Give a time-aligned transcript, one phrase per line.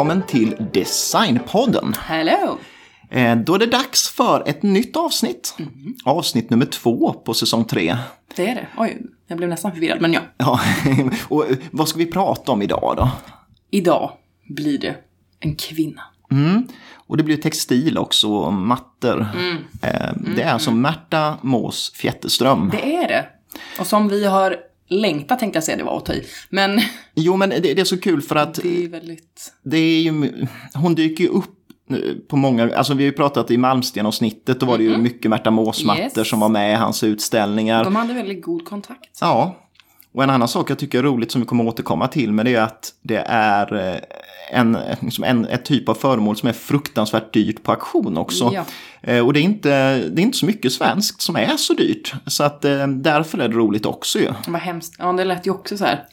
[0.00, 1.94] välkommen till Designpodden.
[1.98, 2.58] Hello!
[3.10, 5.56] Eh, Då är det dags för ett nytt avsnitt.
[6.04, 7.96] Avsnitt nummer två på säsong tre.
[8.36, 8.66] Det är det.
[8.78, 10.20] Oj, jag blev nästan förvirrad, men ja.
[10.36, 10.60] Ja,
[11.28, 13.10] och eh, vad ska vi prata om idag då?
[13.70, 14.10] Idag
[14.48, 14.94] blir det
[15.40, 16.02] en kvinna.
[16.94, 19.26] Och det blir textil också, och mattor.
[19.82, 22.68] Eh, Det är alltså Märta Mås Fjätterström.
[22.72, 23.26] Det är det.
[23.80, 24.56] Och som vi har
[24.90, 26.26] längtat tänkte jag säga, det var att ta i.
[26.50, 26.80] Men
[27.14, 29.52] Jo, men det, det är så kul för att det är väldigt...
[29.64, 30.32] det är ju,
[30.74, 31.56] hon dyker ju upp
[32.28, 34.96] på många, alltså vi har ju pratat i Malmsten och snittet, då var det ju
[34.98, 36.28] mycket Märta Mås-mattor Yes.
[36.28, 37.84] som var med i hans utställningar.
[37.84, 39.18] De hade väldigt god kontakt.
[39.20, 39.56] Ja,
[40.14, 42.54] och en annan sak jag tycker är roligt som vi kommer återkomma till, men det
[42.54, 44.00] är att det är eh,
[44.52, 48.50] en, liksom en ett typ av föremål som är fruktansvärt dyrt på auktion också.
[48.54, 48.64] Ja.
[49.02, 52.14] Eh, Och det är, inte, det är inte så mycket svenskt som är så dyrt.
[52.26, 54.28] Så att eh, därför är det roligt också ju.
[54.46, 54.94] Vad hemskt.
[54.98, 56.04] Ja, det lät ju också så här.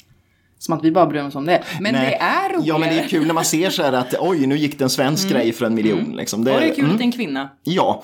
[0.59, 1.63] Som att vi bara bryr oss om det.
[1.79, 2.09] Men Nej.
[2.09, 2.67] det är roligare.
[2.67, 4.83] Ja, men det är kul när man ser så här att oj, nu gick det
[4.83, 6.15] en svensk grej för en miljon.
[6.15, 6.39] Liksom.
[6.39, 6.91] Och det är kul mm.
[6.91, 7.49] att det är en kvinna.
[7.63, 8.03] Ja,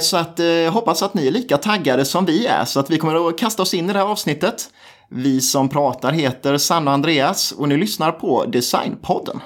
[0.00, 2.64] så att eh, hoppas att ni är lika taggade som vi är.
[2.64, 4.70] Så att vi kommer att kasta oss in i det här avsnittet.
[5.12, 9.40] Vi som pratar heter Sanna och Andreas och ni lyssnar på Designpodden.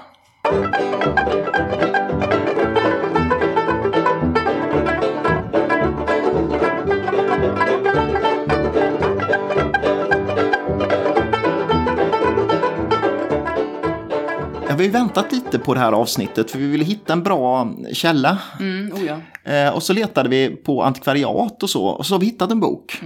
[14.77, 18.39] Vi har väntat lite på det här avsnittet för vi ville hitta en bra källa.
[18.61, 19.51] Mm, oh ja.
[19.53, 21.87] Eh, och så letade vi på antikvariat och så.
[21.87, 23.01] Och så har vi hittat en bok.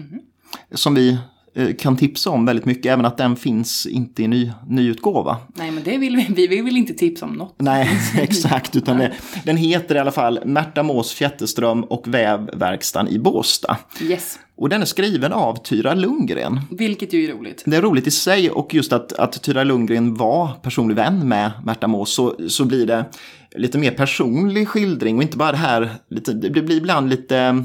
[0.75, 1.19] Som vi
[1.79, 2.93] kan tipsa om väldigt mycket.
[2.93, 5.37] Även att den finns inte i ny, nyutgåva.
[5.55, 6.47] Nej, men det vill vi.
[6.47, 7.55] Vi vill inte tipsa om något.
[7.59, 7.89] Nej,
[8.21, 8.77] exakt.
[8.77, 9.13] Utan det,
[9.45, 13.77] den heter i alla fall Märta Mås Fjätterström och Vävverkstan i Båstad.
[14.03, 14.39] Yes.
[14.57, 16.61] Och den är skriven av Tyra Lundgren.
[16.71, 17.63] Vilket ju är roligt.
[17.67, 21.51] Det är roligt i sig och just att, att Tyra Lundgren var personlig vän med
[21.65, 23.05] Märta Mås så, så blir det
[23.57, 27.65] lite mer personlig skildring och inte bara det här, lite, det blir ibland lite,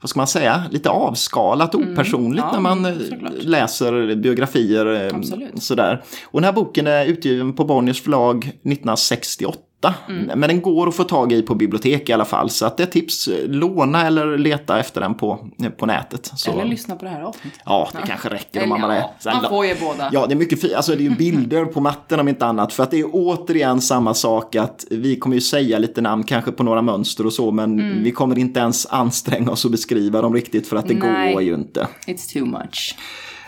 [0.00, 3.32] vad ska man säga, lite avskalat och opersonligt Ja, när man eh, såklart.
[3.40, 4.86] läser biografier.
[5.06, 5.62] eh, Absolut.
[5.62, 6.02] Sådär.
[6.24, 9.58] Och den här boken är utgiven på Bonniers förlag 1968.
[10.08, 10.38] Mm.
[10.38, 12.50] Men den går att få tag i på bibliotek i alla fall.
[12.50, 16.32] Så att det är tips, låna eller leta efter den på, på nätet.
[16.36, 17.60] Så, Eller lyssna på det här avsnittet.
[17.64, 20.10] Ja, det kanske räcker om man Eller, är ja, man får ju båda.
[20.12, 20.72] Ja, det är mycket fint.
[20.74, 22.72] Alltså det är ju bilder på mattan om inte annat.
[22.72, 26.52] För att det är återigen samma sak att vi kommer ju säga lite namn kanske
[26.52, 27.50] på några mönster och så.
[27.50, 28.02] Men Mm.
[28.04, 31.32] vi kommer inte ens anstränga oss att beskriva dem riktigt för att det Nej.
[31.32, 31.88] går ju inte.
[32.06, 32.94] It's too much.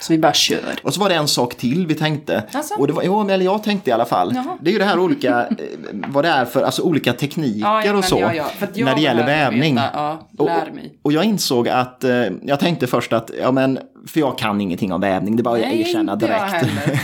[0.00, 0.74] Så vi bara kör.
[0.82, 2.42] Och så var det en sak till vi tänkte.
[2.52, 2.74] Alltså?
[2.74, 4.32] Och det var, jo, eller jag tänkte i alla fall.
[4.34, 4.58] Jaha.
[4.60, 5.56] Det är ju det här olika, eh,
[6.08, 8.18] vad det är för, alltså olika tekniker Ja, ja, och så.
[8.18, 8.44] ja, ja.
[8.74, 9.74] När det gäller vävning.
[9.74, 9.90] veta.
[9.94, 10.92] Ja, Och- lär mig.
[11.02, 12.10] Och jag insåg att, eh,
[12.42, 15.54] jag tänkte först att, ja men, för jag kan ingenting om vävning, det är bara
[15.54, 16.52] att Nej, erkänna jag direkt.
[16.52, 17.00] heller.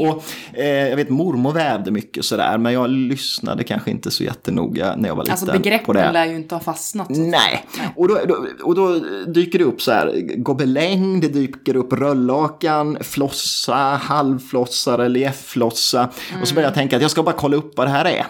[0.10, 0.24] och
[0.58, 5.08] eh, jag vet mormor vävde mycket sådär, men jag lyssnade kanske inte så jättenoga när
[5.08, 5.58] jag var liten Alltså på det.
[5.58, 7.16] begreppen lär ju inte ha fastnat.
[7.16, 7.28] säga.
[7.28, 7.64] Nej,
[7.96, 12.98] och då, då, och då dyker det upp så här gobeläng, det dyker upp röllakan,
[13.00, 16.08] flossa, halvflossa, reliefflossa.
[16.42, 18.26] Och så började jag tänka att jag ska bara kolla upp vad det här är.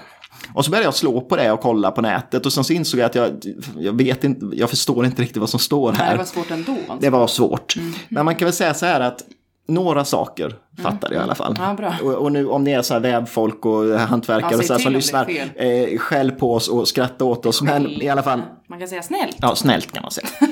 [0.54, 3.00] Och så började jag slå på det och kolla på nätet och sen så insåg
[3.00, 3.30] jag att jag,
[3.78, 6.12] jag vet inte, jag förstår inte riktigt vad som står här.
[6.12, 6.72] det var svårt ändå.
[6.72, 6.96] Alltså.
[7.00, 7.74] Det var svårt.
[8.08, 9.22] Men man kan väl säga så här att
[9.68, 11.56] några saker fattade jag i alla fall.
[11.58, 11.94] Ja, bra.
[12.02, 14.80] Och, och nu om ni är så här vävfolk och hantverkare Ja, och så här,
[14.80, 17.62] som lyssnar, eh, skäll på oss och skratta åt oss.
[17.62, 19.36] Men i alla fall, Man kan säga snällt.
[19.40, 20.28] Ja, snällt kan man säga.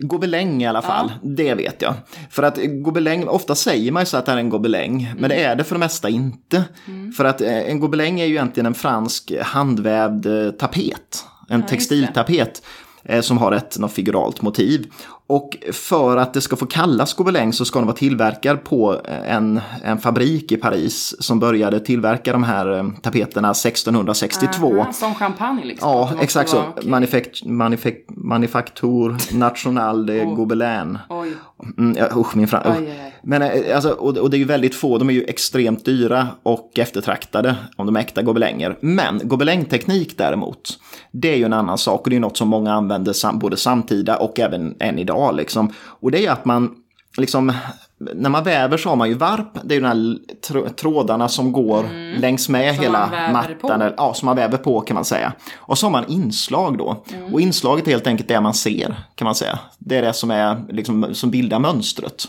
[0.00, 1.94] Gobeläng i alla fall, det vet jag.
[2.30, 5.44] För att gobeläng, ofta säger man ju så att det är en gobeläng, men det
[5.44, 6.64] är det för det mesta inte.
[7.16, 11.68] För att eh, en gobeläng är ju egentligen en fransk handvävd eh, tapet, en det.
[11.68, 12.62] textiltapet
[13.04, 14.86] eh, som har ett något figuralt motiv.
[15.28, 19.34] Och för att det ska få kallas gobeläng så ska den vara tillverkad på eh,
[19.34, 24.80] en, en fabrik i Paris som började tillverka de här eh, tapeterna 1662.
[24.80, 25.90] Aha, som champagne liksom.
[25.90, 26.64] Ja, exakt så.
[26.82, 30.98] vara manifect, manufaktur National de Gobelin.
[31.08, 31.32] Oj,
[31.78, 32.72] Mm, ja, usch, min fram...
[32.72, 32.78] Usch.
[32.78, 33.12] oj, oj.
[33.22, 36.28] Men eh, alltså, och, och det är ju väldigt få, de är ju extremt dyra
[36.42, 38.76] och eftertraktade om de är äkta gobelänger.
[38.80, 40.78] Men gobelängteknik däremot,
[41.12, 43.56] det är ju en annan sak och det är något som många använder sam, både
[43.56, 45.36] samtida och även än idag.
[45.36, 45.72] Liksom.
[45.78, 46.74] Och det är ju att man
[47.18, 47.52] liksom
[47.98, 51.28] när man väver så har man ju varp, det är ju de här tr- trådarna
[51.28, 51.84] som går
[52.20, 52.74] längs med Mm.
[52.74, 53.80] Som hela mattan.
[53.82, 55.32] Eller, ja, som man väver på kan man säga.
[55.56, 57.04] Och så har man inslag då.
[57.14, 57.34] Mm.
[57.34, 59.58] Och inslaget är helt enkelt det man ser kan man säga.
[59.78, 62.28] Det är det som, är, liksom, som bildar mönstret.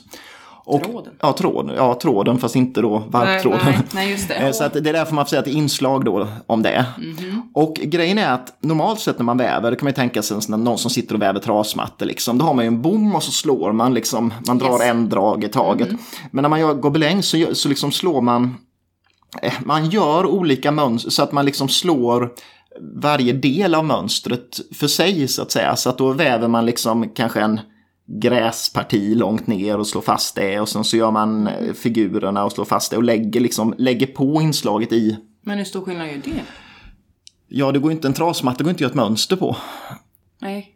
[0.69, 1.13] Och, Tråden.
[1.21, 3.59] Ja, tråden, ja, tråden fast inte då varptråden.
[3.65, 4.33] Nej, nej, just det.
[4.35, 6.61] Eh, Så att det är därför man får säga att det är inslag då om
[6.63, 6.85] det.
[6.97, 7.41] Mhm.
[7.53, 10.37] Och grejen är att normalt sett när man väver, då kan man ju tänka sig
[10.47, 12.37] där- någon som sitter och väver trasmattor liksom.
[12.37, 14.81] Då har man ju en bom och så slår man liksom, man drar Yes.
[14.81, 15.89] En drag i taget.
[16.31, 18.55] Men när man gör gobeläng så, så liksom slår man
[19.41, 22.29] eh, man gör olika mönster så att man liksom slår
[23.01, 25.75] varje del av mönstret för sig så att säga.
[25.75, 27.59] Så att då väver man liksom kanske en
[28.07, 32.51] gräsparti långt ner och slår fast det och sen så gör man eh, figurerna och
[32.51, 35.17] slår fast det och lägger, liksom, lägger på inslaget i.
[35.41, 36.41] Men hur stor skillnad är det?
[37.47, 39.57] Ja, det går inte en trasmatta, det går inte att göra ett mönster på.
[40.39, 40.73] Nej.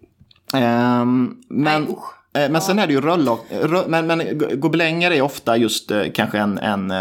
[0.53, 2.37] Ehm, men, Nej, usch.
[2.41, 6.03] eh, men sen är det ju röllock, rö, men, men gobelänger är ofta just eh,
[6.13, 6.91] kanske en, en,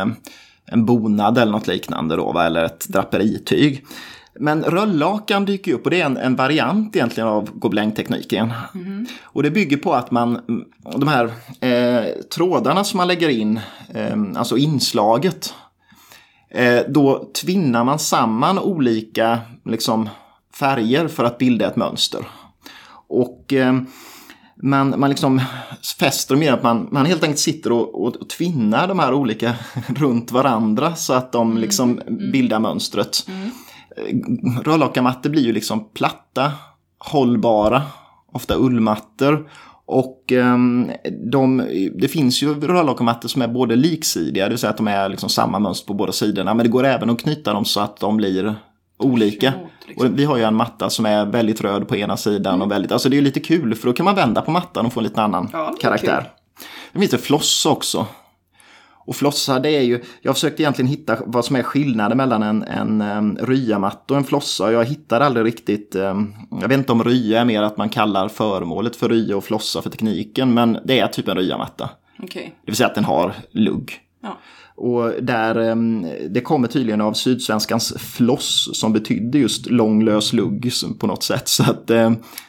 [0.67, 2.47] en bonad eller något liknande då, va?
[2.47, 3.85] eller ett draperityg.
[4.39, 8.53] Men röllakan dyker upp och det är en, en variant egentligen av gobelängtekniken.
[9.23, 10.41] Och det bygger på att man,
[10.97, 11.31] de här
[11.61, 13.61] eh, trådarna som man lägger in,
[13.95, 15.55] eh, alltså inslaget,
[16.51, 20.09] eh, då tvinnar man samman olika liksom,
[20.55, 22.25] färger för att bilda ett mönster.
[23.09, 23.81] Och eh,
[24.63, 25.41] man, man liksom
[25.99, 29.55] fäster i att man, man helt enkelt sitter och, och tvinnar de här olika
[29.89, 32.01] runt varandra så att de liksom
[32.33, 33.27] bildar mönstret.
[34.65, 36.53] Rörlakarmattor blir ju liksom platta,
[36.99, 37.83] hållbara,
[38.33, 39.51] ofta ullmattor.
[39.87, 40.91] Och ehm,
[41.33, 45.09] de, det finns ju rörlakarmattor som är både liksidiga, det vill säga att de är
[45.09, 46.55] liksom samma mönster på båda sidorna.
[46.55, 48.55] Men det går även att knyta dem så att de blir
[48.99, 49.53] olika.
[49.89, 50.07] Liksom.
[50.07, 52.93] Och vi har ju en matta som är väldigt röd på ena sidan och väldigt,
[52.93, 55.05] alltså det är lite kul för då kan man vända på mattan och få en
[55.05, 56.17] lite annan Ja, karaktär.
[56.21, 56.31] kul.
[56.93, 58.07] Det finns det flossa också.
[59.11, 62.63] Och flossa det är ju, jag försökte egentligen hitta vad som är skillnaden mellan en,
[62.63, 64.73] en um, ryamatta och en flossa.
[64.73, 68.29] Jag hittar aldrig riktigt, um, jag vet inte om rya är mer att man kallar
[68.29, 70.55] föremålet för rya och flossa för tekniken.
[70.55, 71.91] Men det är typ en ryamatta.
[72.23, 72.55] Okej.
[72.65, 74.01] Det vill säga att den har lugg.
[74.23, 74.39] Ja.
[74.75, 75.75] Och där,
[76.29, 81.49] det kommer tydligen av sydsvenskans floss som betydde just lång lös lugg på något sätt.
[81.49, 81.91] Så att,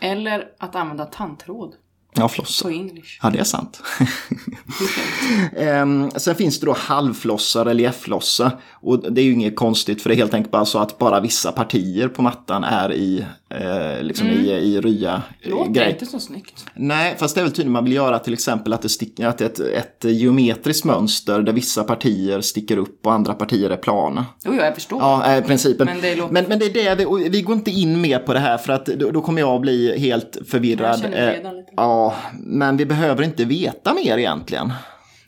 [0.01, 1.73] Eller att använda tandtråd
[2.13, 2.63] ja flossa.
[2.63, 3.19] på english.
[3.21, 3.83] Ja, det är sant.
[5.57, 8.51] Ehm, sen finns det då halvflossa, reliefflossa.
[8.71, 11.19] Och det är ju inget konstigt för det är helt enkelt bara så att bara
[11.19, 13.25] vissa partier på mattan är i,
[13.61, 15.89] eh, liksom i, i rya Det låter grej.
[15.91, 16.65] inte så snyggt.
[16.73, 19.37] Nej, fast det är väl tydligen man vill göra till exempel att det sticker, att
[19.37, 23.77] det är ett, ett geometriskt mönster där vissa partier sticker upp och andra partier är
[23.77, 24.25] plana.
[24.45, 24.99] Jo, jag förstår.
[25.01, 25.85] Ja, eh, principen.
[25.85, 28.33] Men det låter- men, men det är det, vi, vi går inte in mer på
[28.33, 30.99] det här för att då, då kommer jag bli helt förvirrad.
[31.13, 31.35] Jag Eh.
[31.75, 34.73] Ja, men vi behöver inte veta mer egentligen.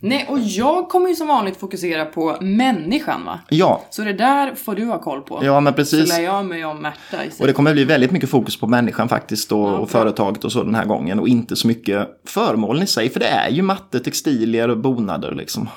[0.06, 3.40] Nej, och jag kommer ju som vanligt fokusera på människan va?
[3.50, 5.40] Ja, Så det där får du ha koll på.
[5.46, 6.10] ja men Så precis.
[6.10, 7.48] lär jag mig om Märta Och istället.
[7.50, 9.86] det kommer bli väldigt mycket fokus på människan faktiskt och, och bra.
[9.86, 11.20] företaget och så den här gången.
[11.20, 15.32] Och inte så mycket föremålen i sig, för det är ju matte, textilier och bonader
[15.36, 15.70] liksom.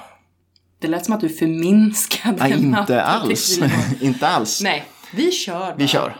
[0.78, 3.58] Det lät som att du förminskade Nej, inte matte- alls.
[4.00, 4.60] inte alls.
[4.62, 4.84] Nej,
[5.14, 5.88] vi kör Vi bara.
[5.88, 6.16] kör.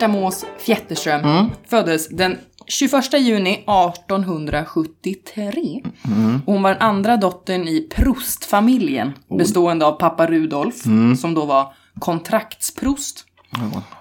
[0.00, 1.46] Märta Mås Fjätterström Mm.
[1.68, 5.82] föddes den 21 juni 1873.
[6.06, 6.40] Mm.
[6.46, 11.16] Och hon var den andra dottern i Prostfamiljen bestående av pappa Rudolf Mm.
[11.16, 13.24] som då var kontraktsprost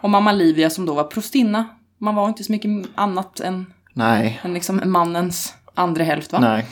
[0.02, 1.68] och mamma Livia som då var prostinna.
[1.98, 6.40] Man var inte så mycket annat än, Nej, än liksom mannens andra hälft va?
[6.40, 6.66] nej.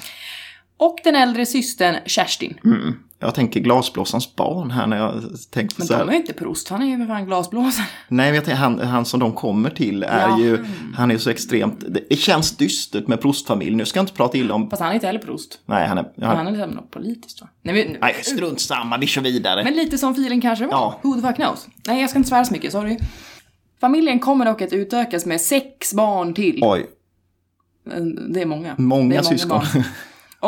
[0.78, 2.58] Och den äldre systern Kerstin.
[2.66, 2.94] Mm.
[3.20, 5.14] Jag tänker glasblåsarens barn här när jag
[5.52, 6.08] tänkte Men så de här.
[6.08, 7.86] är ju inte prost, han är ju för fan glasblåsare.
[8.08, 10.40] Nej, men jag tänker, han, han som de kommer till är Ja.
[10.40, 13.76] ju, han är så extremt, det, känns dystert med prostfamilj.
[13.76, 15.60] Nu ska jag inte prata illa om, Fast han är inte heller prost.
[15.66, 17.48] nej han är, Men han, han är liksom något politiskt va?
[17.62, 19.64] Nej, vi, nej strunt samma, vi kör vidare.
[19.64, 20.72] Men lite som filen kanske var.
[20.74, 21.00] Ja.
[21.04, 21.68] Who the fuck knows?
[21.88, 22.98] Nej, jag ska inte svära så mycket, sorry.
[23.82, 26.60] Familjen kommer dock att utökas med sex barn till.
[26.64, 26.86] Oj,
[28.30, 28.76] Det är många.
[28.78, 29.50] Många det är syskon.
[29.50, 29.84] barn.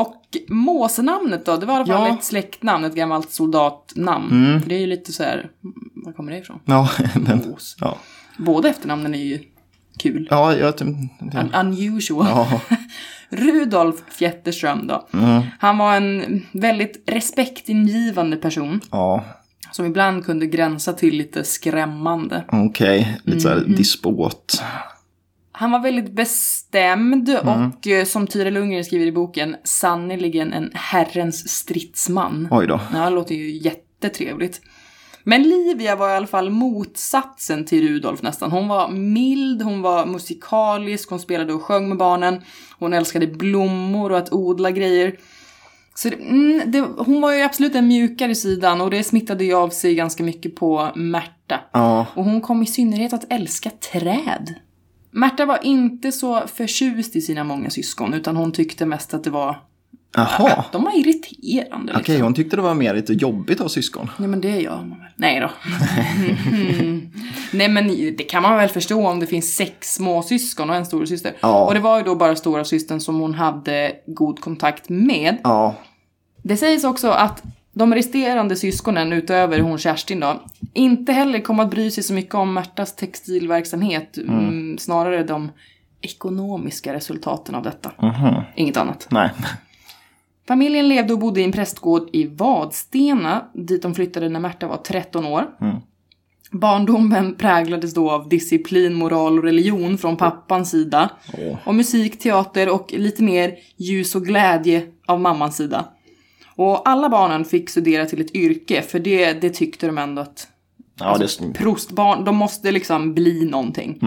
[0.01, 0.15] Och
[0.48, 2.18] måsenamnet då, det var i alla fall Ja.
[2.18, 4.32] ett släktnamn, ett gammalt soldatnamn.
[4.46, 4.62] Mm.
[4.62, 6.60] För det är ju lite så här, mm, var kommer det ifrån?
[6.65, 7.75] ja, men, Mås.
[7.79, 7.98] ja.
[8.38, 9.39] Båda efternamnen är ju
[9.98, 10.27] kul.
[10.32, 10.86] Ja, jag, ja.
[10.86, 12.25] Un- Unusual.
[12.29, 12.62] ja.
[13.29, 15.08] Rudolf Fjätterström då.
[15.13, 15.41] Mm.
[15.60, 18.82] Han var en väldigt respektingivande person.
[18.91, 19.24] ja.
[19.72, 22.44] Som ibland kunde gränsa till lite skrämmande.
[22.51, 23.75] Okej, lite såhär Mm.
[23.75, 24.63] dispåt.
[25.60, 27.72] Han var väldigt bestämd Mm.
[27.72, 32.48] och eh, som Tyra Lundgren skriver i boken, sannerligen en herrens stridsman.
[32.51, 32.80] Oj då.
[32.94, 34.62] Ja, det låter ju jättetrevligt.
[35.24, 38.51] Men Livia var i alla fall motsatsen till Rudolf nästan.
[38.51, 42.42] Hon var mild, hon var musikalisk, hon spelade och sjöng med barnen.
[42.80, 45.16] Hon älskade blommor och att odla grejer.
[45.96, 49.54] Så det, mm, det, hon var ju absolut den mjukare sidan och det smittade ju
[49.54, 51.60] av sig ganska mycket på Märta.
[51.72, 54.56] Ja, Och hon kom i synnerhet att älska träd.
[55.12, 59.30] Märta var inte så förtjust i sina många syskon, utan hon tyckte mest att det
[59.30, 59.58] var
[60.16, 60.66] Jaha.
[60.72, 61.94] De var irriterande.
[61.94, 62.01] Liksom.
[62.01, 64.12] Okej, hon tyckte det var mer lite jobbigt att ha syskon.
[64.18, 65.08] Ja men det gör man väl.
[65.16, 65.50] Nej då.
[66.80, 67.10] Mm.
[67.54, 67.88] Nej men
[68.18, 71.34] det kan man väl förstå om det finns sex småsyskon och en storasyster.
[71.39, 71.66] Ja.
[71.66, 75.38] Och det var ju då bara storasystern som hon hade god kontakt med.
[75.44, 75.75] Ja,
[76.44, 81.70] Det sägs också att de resterande syskonen utöver hon Kerstin då, inte heller kom att
[81.70, 84.18] bry sig så mycket om Märtas textilverksamhet.
[84.18, 84.78] Mm.
[84.78, 85.52] Snarare de
[86.02, 87.92] ekonomiska resultaten av detta.
[88.56, 89.08] Inget annat.
[89.12, 89.32] nej.
[90.48, 94.78] Familjen levde och bodde i en prästgård i Vadstena, dit de flyttade när Märta var
[94.78, 95.46] 13 år.
[96.52, 101.10] Barndomen präglades då av disciplin, moral och religion från pappans sida.
[101.34, 101.58] Åh.
[101.66, 105.86] Och musik, teater och lite mer ljus och glädje av mammans sida.
[106.62, 110.48] Och alla barnen fick studera till ett yrke, för det, det tyckte de ändå att
[111.00, 114.00] Ja, det, prostbarn, de måste liksom bli någonting.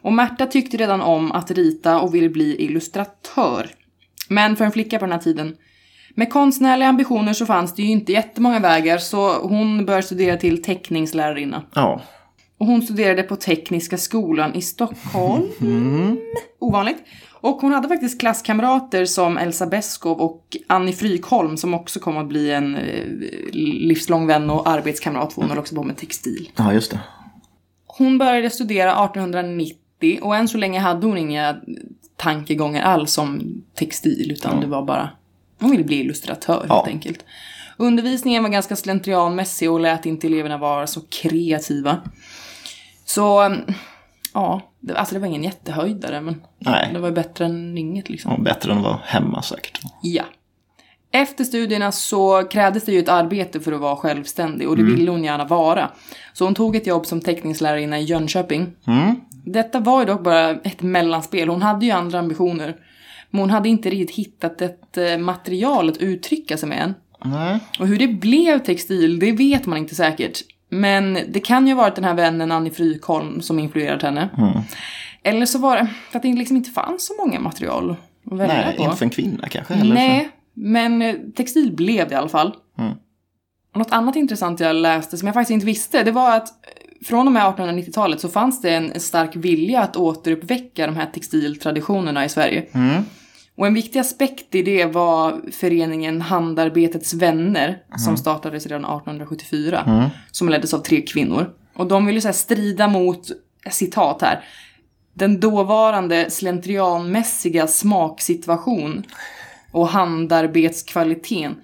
[0.00, 3.70] Och Märta tyckte redan om att rita och ville bli illustratör.
[4.28, 5.56] Men för en flicka på den här tiden
[6.14, 10.62] med konstnärliga ambitioner så fanns det ju inte jättemånga vägar så hon började studera till
[10.62, 11.62] teckningslärarinna.
[11.74, 12.00] ja.
[12.58, 15.48] Och hon studerade på Tekniska skolan i Stockholm.
[16.58, 16.98] Ovanligt.
[17.32, 22.28] Och hon hade faktiskt klasskamrater som Elsa Beskow och Annie Frykholm som också kom att
[22.28, 23.04] bli en eh,
[23.52, 26.50] livslång vän och arbetskamrat för hon höll också på med textil.
[26.56, 27.00] ja, just det.
[27.86, 31.56] Hon började studera 1890 och än så länge hade hon inga
[32.16, 35.10] tankegångar alls om textil utan det var bara
[35.60, 36.74] hon ville bli illustratör Ja.
[36.74, 37.24] helt enkelt.
[37.76, 42.00] Undervisningen var ganska slentrianmässig och lät inte eleverna vara så kreativa.
[43.04, 43.56] Så
[44.34, 46.90] ja, det, alltså det var ingen jättehöjdare men Nej.
[46.92, 48.32] det var ju bättre än inget liksom.
[48.32, 49.80] Ja, bättre än att vara hemma säkert.
[50.02, 50.24] Ja.
[51.10, 55.10] Efter studierna så krävdes det ju ett arbete för att vara självständig och det ville
[55.10, 55.90] hon gärna vara.
[56.32, 58.72] Så hon tog ett jobb som teckningslärarinna i Jönköping.
[59.44, 62.76] Detta var ju dock bara ett mellanspel, hon hade ju andra ambitioner.
[63.30, 66.94] Men hon hade inte riktigt hittat ett eh, material att uttrycka sig med än.
[67.24, 67.58] Nej.
[67.78, 70.40] Och hur det blev textil, det vet man inte säkert.
[70.74, 74.28] Men det kan ju ha varit den här vännen Annie Frykholm som influerat henne.
[75.22, 77.96] Eller så var det för att det liksom inte fanns så många material
[78.30, 78.82] att välja Nej, på.
[78.82, 79.74] inte för en kvinna kanske.
[79.74, 82.56] Eller Nej, men eh, textil blev det i alla fall.
[83.72, 87.06] Och något annat intressant jag läste som jag faktiskt inte visste, det var att eh,
[87.06, 92.24] från och med 1890-talet så fanns det en stark vilja att återuppväcka de här textiltraditionerna
[92.24, 92.64] i Sverige.
[93.56, 100.10] Och en viktig aspekt i det var föreningen Handarbetets vänner som startades redan 1874.
[100.30, 101.50] Som leddes av tre kvinnor.
[101.74, 103.28] Och de ville så strida mot,
[103.70, 104.44] citat här,
[105.14, 109.02] den dåvarande slentrianmässiga smaksituation
[109.72, 111.54] och handarbetskvaliteten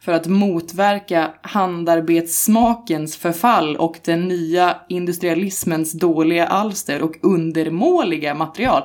[0.00, 8.82] för att motverka handarbetssmakens förfall och den nya industrialismens dåliga alster och undermåliga material.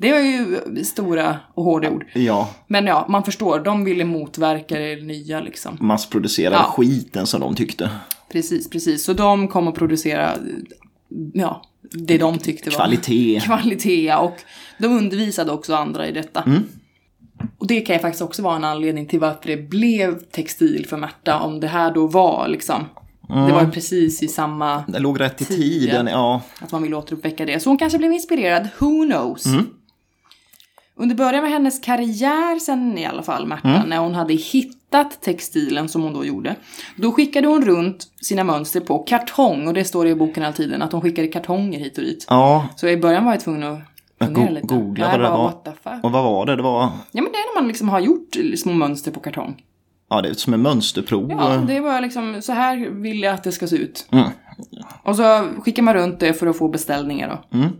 [0.00, 2.04] Det var ju stora och hårda ord.
[2.14, 5.76] Ja, Men ja, man förstår, de ville motverka det nya liksom.
[5.80, 6.62] massproducerade Ja.
[6.76, 7.90] skiten som de tyckte.
[8.32, 9.04] Precis, precis.
[9.04, 10.30] Så de kom att producera,
[11.34, 13.40] ja, det de tyckte var Kvalitet.
[13.44, 14.36] kvalitet ja, och
[14.78, 16.44] de undervisade också andra i detta.
[17.58, 20.96] Och det kan ju faktiskt också vara en anledning till varför det blev textil för
[20.96, 22.84] Märta, om det här då var liksom,
[23.28, 26.42] det var ju precis i samma, Det låg rätt i tiden, ja.
[26.60, 27.60] att man vill återuppväcka det.
[27.60, 29.44] Så hon kanske blev inspirerad, who knows?
[30.96, 35.88] Under början med hennes karriär sen i alla fall, Märta, när hon hade hittat textilen
[35.88, 36.56] som hon då gjorde.
[36.96, 40.82] Då skickade hon runt sina mönster på kartong och det står i boken hela tiden
[40.82, 42.26] att hon skickade kartonger hit och dit.
[42.28, 43.78] Ja, Så i början var jag tvungen att
[44.24, 44.66] fundera go- lite.
[44.66, 46.00] googla Nej, vad det var.
[46.02, 46.56] Och vad var det?
[46.56, 49.62] Det var, Ja men det är när man liksom har gjort små mönster på kartong.
[50.10, 51.30] ja det är som en mönsterprov.
[51.30, 54.06] Ja, det var liksom, så här vill jag att det ska se ut.
[54.10, 54.28] Mm.
[55.02, 57.58] Och så skickar man runt det för att få beställningar då.
[57.58, 57.70] Mm.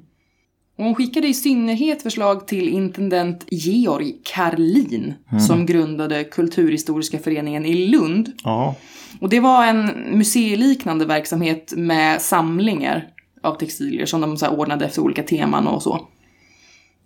[0.81, 5.41] Och hon skickade i synnerhet förslag till intendent Georg Karlin Mm.
[5.41, 8.33] som grundade Kulturhistoriska föreningen i Lund.
[8.45, 8.75] Ja,
[9.21, 9.87] Och det var en
[10.19, 13.07] museiliknande verksamhet med samlingar
[13.43, 16.09] av textilier som de så ordnade efter olika teman och så.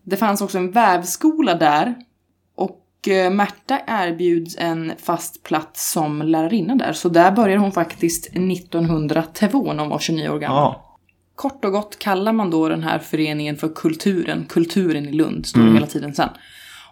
[0.05, 1.95] Det fanns också en vävskola där
[2.57, 6.93] och eh, Märta erbjuds en fast plats som lärarinna där.
[6.93, 10.57] Så där började hon faktiskt 1902 när hon var 29 år gammal.
[10.75, 10.94] ja.
[11.37, 14.45] Kort och gott kallar man då den här föreningen för Kulturen.
[14.49, 16.29] Kulturen i Lund står det hela tiden sen.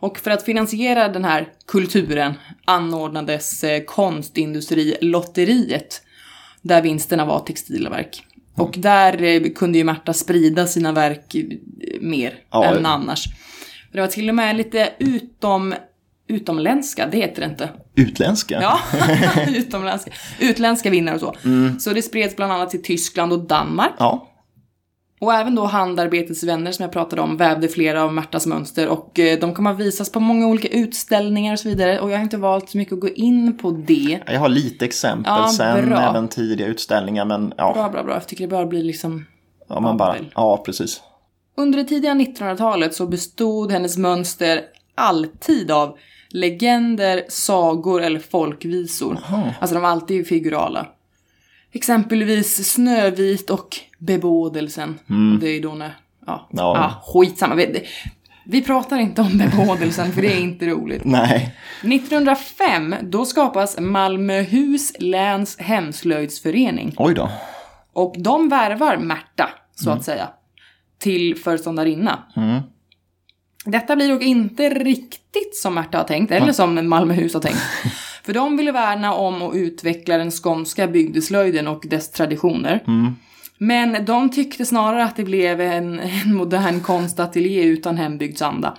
[0.00, 2.34] Och för att finansiera den här kulturen
[2.64, 6.02] anordnades eh, Konstindustrielotteriet.
[6.62, 8.22] Där vinsterna var textilverk.
[8.54, 11.44] Och där eh, kunde ju Märta sprida sina verk eh,
[12.00, 12.88] mer Ja, än ja.
[12.88, 13.24] annars.
[13.92, 15.74] Det var till och med lite utom,
[16.28, 17.68] utomländska, det heter det inte.
[17.94, 18.58] Utländska?
[18.62, 18.78] Ja,
[19.48, 20.10] utomländska.
[20.40, 21.34] Utländska vinnare och så.
[21.80, 23.92] Så det spreds bland annat till Tyskland och Danmark.
[23.98, 24.28] Ja.
[25.22, 29.18] Och även då Handarbetets vänner som jag pratade om vävde flera av Märtas mönster och
[29.18, 32.00] eh, de kommer att visas på många olika utställningar och så vidare.
[32.00, 34.20] Och jag har inte valt så mycket att gå in på det.
[34.26, 36.00] Jag har lite exempel Ja, sen, bra.
[36.00, 38.14] även tidiga utställningar, men ja, Bra, bra, bra.
[38.14, 39.26] Jag tycker det bara blir liksom...
[39.68, 41.00] ja man bara, ja precis.
[41.56, 44.60] Under det tidiga 1900-talet så bestod hennes mönster
[44.94, 45.98] alltid av
[46.30, 49.18] legender, sagor eller folkvisor.
[49.60, 50.86] Alltså de var alltid figurala.
[51.72, 54.98] Exempelvis Snövit och Bebådelsen.
[55.34, 55.96] Och det är ju då när...
[56.26, 56.76] Ja, Ja.
[56.76, 57.02] ja.
[57.12, 57.54] skitsamma.
[57.54, 57.86] Vi,
[58.46, 61.02] vi pratar inte om bebådelsen för det är inte roligt.
[61.04, 66.94] Nej, 1905 då skapas Malmöhus läns hemslöjdsförening.
[66.96, 67.30] oj då.
[67.92, 70.28] Och de värvar Märta, så att säga,
[70.98, 72.18] till föreståndarinna.
[72.36, 72.60] Mm.
[73.64, 77.58] Detta blir dock inte riktigt som Märta har tänkt, eller som Malmöhus har tänkt.
[78.24, 82.84] För de ville värna om och utveckla den skånska bygdeslöjden och dess traditioner.
[83.58, 88.76] Men de tyckte snarare att det blev en, en modern konstateljé utan hembygdsanda.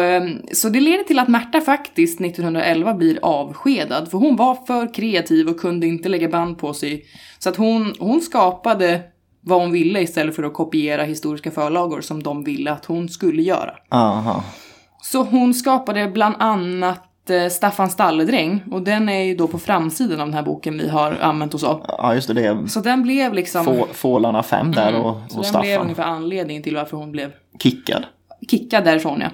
[0.00, 4.94] Ehm, Så det leder till att Märta faktiskt 1911 blir avskedad, för hon var för
[4.94, 7.04] kreativ och kunde inte lägga band på sig.
[7.38, 9.00] Så att hon, hon skapade
[9.40, 13.42] vad hon ville istället för att kopiera historiska förlagor som de ville att hon skulle
[13.42, 13.72] göra.
[13.90, 14.44] Aha.
[15.02, 17.11] Så hon skapade bland annat
[17.50, 21.12] Staffan Stalledräng och den är ju då på framsidan av den här boken vi har
[21.20, 21.84] använt oss av.
[21.88, 22.34] Ja, just det.
[22.34, 23.64] Det är Så den blev liksom...
[23.64, 25.82] få, Fålarna 5 där och, så och den blev Staffan.
[25.82, 28.04] ungefär anledningen till varför hon blev Kickad.
[28.50, 29.28] kickad därifrån ja.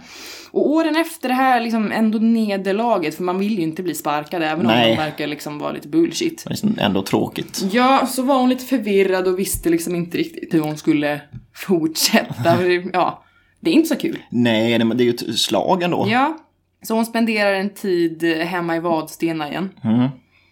[0.51, 4.43] Och åren efter det här liksom ändå nederlaget, för man vill ju inte bli sparkad
[4.43, 4.91] även Nej.
[4.91, 6.45] om de verkar liksom vara lite bullshit.
[6.49, 7.65] Det är ändå tråkigt.
[7.73, 11.21] Ja, så var hon lite förvirrad och visste liksom inte riktigt hur hon skulle
[11.55, 12.57] fortsätta.
[12.57, 13.23] Det- ja,
[13.61, 14.19] det är inte så kul.
[14.31, 16.07] Nej, det, men det är ju ett slag ändå.
[16.11, 16.37] Ja,
[16.83, 19.71] så hon spenderar en tid hemma i Vadstena igen.
[19.85, 20.09] Mm.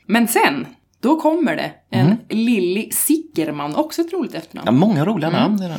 [0.07, 0.67] Men sen,
[1.03, 4.67] då kommer det en Lilly Sickerman, också ett roligt efternamn.
[4.67, 5.41] Ja, många roliga Mm.
[5.43, 5.75] namn.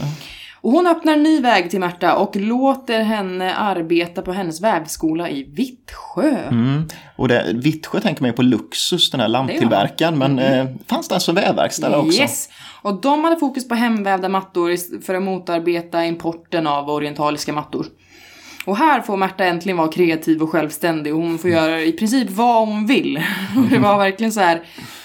[0.62, 5.30] Och hon öppnar en ny väg till Märta och låter henne arbeta på hennes vävskola
[5.30, 6.38] i Vittsjö.
[6.50, 6.84] Mm.
[7.16, 10.18] Och det, Vittsjö tänker man ju på Luxus, den här lamptillverkaren.
[10.18, 12.22] Men eh, fanns det alltså vävverkstad där också?
[12.22, 12.50] Yes!
[12.82, 17.86] Och de hade fokus på hemvävda mattor för att motarbeta importen av orientaliska mattor.
[18.68, 22.30] Och här får Märta äntligen vara kreativ och självständig och hon får göra i princip
[22.30, 23.24] vad hon vill.
[23.58, 24.62] Och det var verkligen så här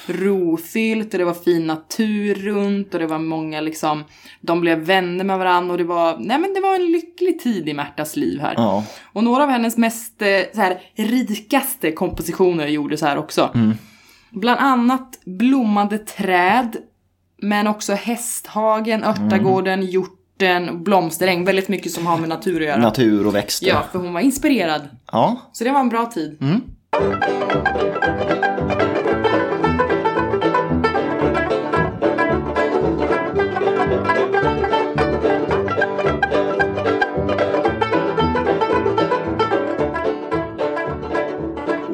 [0.07, 4.05] rofyllt och det var fin natur runt och det var många liksom,
[4.41, 7.69] de blev vänner med varandra och det var, nej men det var en lycklig tid
[7.69, 8.55] i Märtas liv här.
[8.57, 8.85] Ja.
[9.13, 13.51] Och några av hennes mest eh, så här, rikaste kompositioner gjordes här också.
[14.31, 16.77] Bland annat blommande träd,
[17.43, 19.87] men också hästhagen, örtagården,
[20.39, 21.45] hjorten, blomsteräng.
[21.45, 22.81] Väldigt mycket som har med natur att göra.
[22.81, 23.69] Natur och växter.
[23.69, 24.89] Ja, för hon var inspirerad.
[25.13, 25.51] Ja.
[25.53, 26.39] Så det var en bra tid.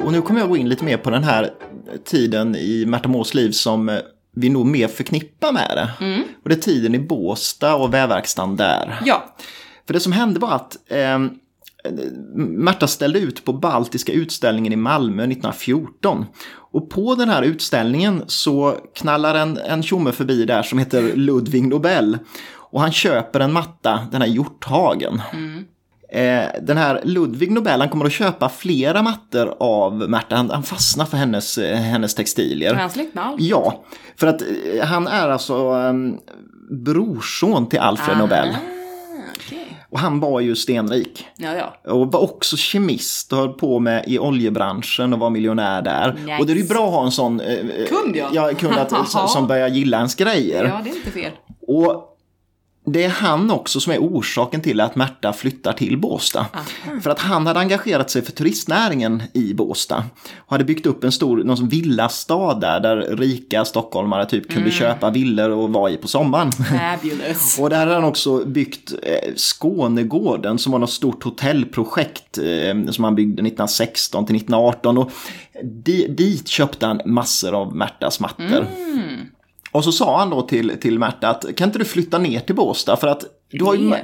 [0.05, 1.51] Och nu kommer jag gå in lite mer på den här
[2.05, 3.98] tiden i Märta Mås liv som eh,
[4.40, 6.05] vi nog mer förknippar med det.
[6.05, 6.22] Mm.
[6.42, 8.98] Och det är tiden i Båstad och vävverkstan där.
[9.05, 9.35] Ja,
[9.87, 11.18] För det som hände var att eh,
[12.35, 16.27] Märta ställde ut på Baltiska utställningen i Malmö 1914.
[16.72, 21.68] Och på den här utställningen så knallar en, en tjomme förbi där som heter Ludvig
[21.68, 22.18] Nobel.
[22.70, 25.14] Och han köper en matta, den här hjorthagen.
[25.33, 25.62] Eh,
[26.62, 30.36] den här Ludvig Nobel, han kommer att köpa flera mattor av Märta.
[30.36, 32.70] Han, han fastnar för hennes, eh, hennes textilier.
[32.70, 33.40] är han släkt med allt?
[33.40, 33.84] Ja,
[34.16, 36.18] för att eh, han är alltså um,
[36.70, 38.48] brorson till Alfred Nobel.
[38.48, 38.58] Ah,
[39.36, 39.78] okej.
[39.90, 41.26] Och han var ju stenrik.
[41.36, 41.92] Ja, ja.
[41.92, 46.12] Och var också kemist och höll på med i oljebranschen och var miljonär där.
[46.12, 46.36] Nice.
[46.38, 47.56] Och det är ju bra att ha en sån eh,
[47.88, 48.28] Kund, ja.
[48.32, 50.64] ja kund att, som, som börjar gilla ens grejer.
[50.64, 51.32] Ja, det är inte fel.
[51.60, 52.17] Och
[52.92, 56.46] det är han också som är orsaken till att Märta flyttar till Båstad.
[57.03, 60.05] För att han hade engagerat sig för turistnäringen i Båstad.
[60.38, 65.11] Och hade byggt upp en stor någon villastad där, där rika stockholmare typ kunde köpa
[65.11, 66.53] villor och vara i på sommaren.
[66.53, 67.59] Fabulous.
[67.61, 73.05] Och där hade han också byggt eh, Skånegården som var något stort hotellprojekt eh, som
[73.05, 74.98] han byggde 1916 till 1918.
[74.98, 75.11] Och
[75.62, 78.66] di, dit köpte han massor av Märtas mattor.
[79.78, 82.54] Och så sa han då till, till Märta att kan inte du flytta ner till
[82.54, 83.94] Båstad för att du har ju...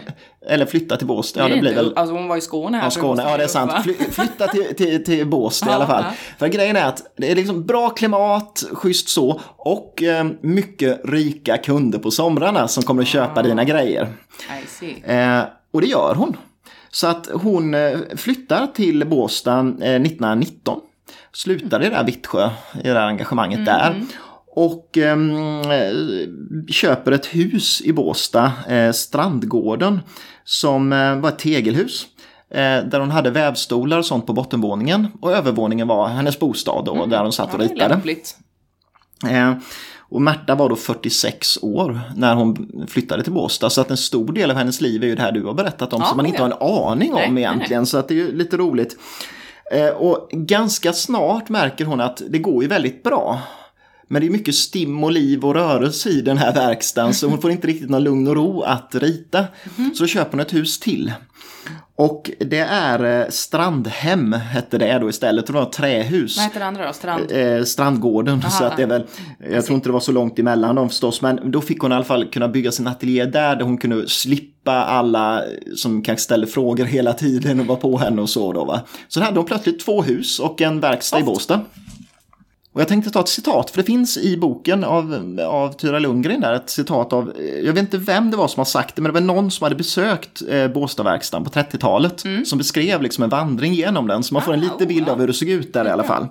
[0.46, 1.92] Eller flytta till Båstad, ja Det blir väl...
[1.96, 2.84] Alltså hon var i Skåne här.
[2.84, 3.72] Ja, Skåne, ja det är sant.
[3.82, 6.04] Fly, flytta till, till, till Båstad i alla fall.
[6.38, 11.56] För grejen är att det är liksom bra klimat, schysst så, och eh, mycket rika
[11.56, 14.08] kunder på somrarna som kommer att köpa dina grejer.
[14.64, 15.02] I see.
[15.04, 16.37] Eh, och det gör hon.
[16.90, 20.80] Så att hon eh, flyttar till Båstad eh, 1919.
[21.32, 24.04] Slutar i det där Vittsjö, i det där engagemanget där.
[24.54, 25.16] Och eh,
[26.68, 30.00] köper ett hus i Båsta, eh, Strandgården,
[30.44, 32.06] som eh, var ett tegelhus.
[32.50, 37.06] Eh, där hon hade vävstolar och sånt på bottenvåningen och övervåningen var hennes bostad då,
[37.06, 38.00] där hon satt och Ja, ritade.
[39.28, 39.54] Eh,
[40.08, 43.70] och Märta var då 46 år när hon flyttade till Båstad.
[43.70, 45.92] Så att en stor del av hennes liv är ju det här du har berättat
[45.92, 46.00] om.
[46.02, 47.86] Ja, som man inte har en aning om Nej, nej, egentligen.
[47.86, 48.96] Så att det är ju lite roligt.
[49.72, 53.40] Eh, och ganska snart märker hon att det går ju väldigt bra.
[54.08, 57.14] Men det är mycket stim och liv och rörelse i den här verkstaden.
[57.14, 59.44] Så hon får inte riktigt någon lugn och ro att rita.
[59.76, 59.94] Mhm.
[59.94, 61.12] Så köper hon ett hus till.
[61.96, 65.46] Och det är eh, Strandhem hette det då istället.
[65.46, 66.92] Det var trähus Vad heter det andra då?
[66.92, 67.32] Strand?
[67.32, 68.42] eh, Strandgården.
[68.50, 69.04] Så att det är väl,
[69.50, 71.94] jag tror inte det var så långt emellan dem förstås, men då fick hon i
[71.94, 75.42] alla fall kunna bygga sin ateljé där, där hon kunde slippa alla
[75.76, 78.80] som kanske ställer frågor hela tiden och var på henne och så då va.
[79.08, 81.60] Så hade hon plötsligt två hus och en verkstad i Båstad.
[82.74, 86.40] Och jag tänkte ta ett citat, för det finns i boken av, av Tyra Lundgren
[86.40, 87.32] där ett citat av,
[87.64, 89.64] jag vet inte vem det var som har sagt det, men det var någon som
[89.64, 94.42] hade besökt eh, Båstadverkstaden på 30-talet som beskrev liksom en vandring genom den, så man
[94.42, 96.22] får en Ah, liten bild av hur det såg ut där i alla fall.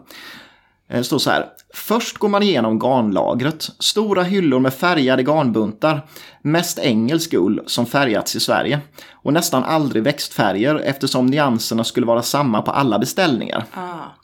[0.90, 1.46] Eh, Det står så här.
[1.74, 3.70] Först går man igenom garnlagret.
[3.80, 6.02] Stora hyllor med färgade garnbuntar.
[6.42, 8.80] Mest engelsk ull som färgats i Sverige.
[9.12, 13.66] Och nästan aldrig växtfärger eftersom nyanserna skulle vara samma på alla beställningar.
[13.74, 14.23] Ah.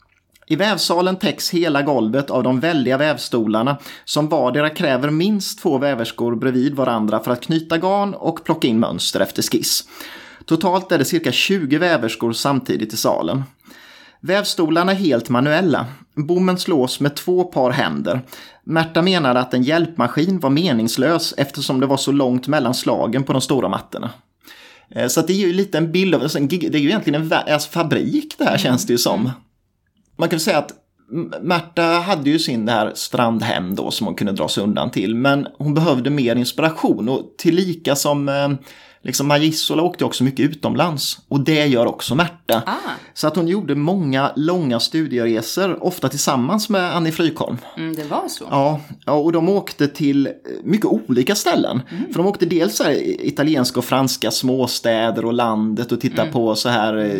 [0.50, 6.36] I vävsalen täcks hela golvet av de väldiga vävstolarna som vardera kräver minst två väverskor
[6.36, 9.84] bredvid varandra för att knyta garn och plocka in mönster efter skiss.
[10.44, 13.42] Totalt är det cirka 20 väverskor samtidigt i salen.
[14.20, 15.86] Vävstolarna är helt manuella.
[16.14, 18.20] Bommen slås med två par händer.
[18.64, 23.32] Märta menade att en hjälpmaskin var meningslös eftersom det var så långt mellan slagen på
[23.32, 24.10] de stora mattorna.
[24.90, 27.32] Eh, Så det är ju lite en bild av, alltså det är ju egentligen en
[27.32, 29.30] alltså fabrik det här känns det ju som.
[30.16, 30.72] Man kan säga att
[31.40, 35.14] Märta hade ju sin det här strandhem då som hon kunde dra sig undan till.
[35.14, 38.48] Men hon behövde mer inspiration och tillika som eh,
[39.02, 41.18] liksom Magissola åkte också mycket utomlands.
[41.28, 42.62] Och det gör också Märta.
[42.66, 42.90] Ah.
[43.14, 47.56] Så att hon gjorde många långa studieresor, ofta tillsammans med Annie Frykholm.
[47.76, 48.44] Mm, det var så.
[48.50, 48.80] Ja,
[49.12, 50.32] och de åkte till eh,
[50.64, 51.82] mycket olika ställen.
[52.06, 56.54] För de åkte dels så här italienska och franska småstäder och landet och tittade på
[56.54, 57.10] så här eh,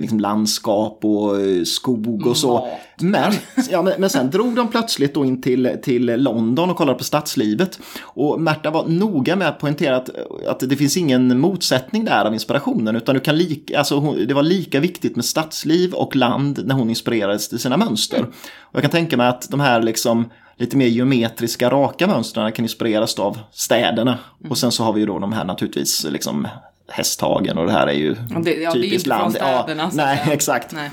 [0.00, 2.68] liksom landskap och eh, skog och så.
[3.00, 3.32] Men,
[3.70, 7.04] ja, men, men sen drog de plötsligt då in till, till London och kollade på
[7.04, 7.80] stadslivet.
[8.02, 10.10] Och Märta var noga med att poängtera att,
[10.46, 12.96] att det finns ingen motsättning där av inspirationen.
[12.96, 16.74] Utan du kan lika, alltså, hon- det var lika viktigt med stadsliv och land när
[16.74, 18.22] hon inspirerades till sina mönster.
[18.60, 22.64] Och jag kan tänka mig att de här liksom lite mer geometriska raka mönstren kan
[22.64, 24.18] inspireras av städerna.
[24.50, 26.48] Och sen så har vi ju då de här naturligtvis liksom
[26.88, 29.18] hästhagen och det här är ju Ja, det, ja, det är ju typiskt inte från
[29.18, 29.32] land.
[29.34, 29.82] städerna.
[29.82, 30.72] Ja, nej, exakt.
[30.72, 30.90] Nej.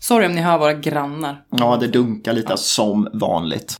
[0.00, 1.42] Sorry om ni hör våra grannar.
[1.50, 3.76] Ja, det dunkar lite som vanligt.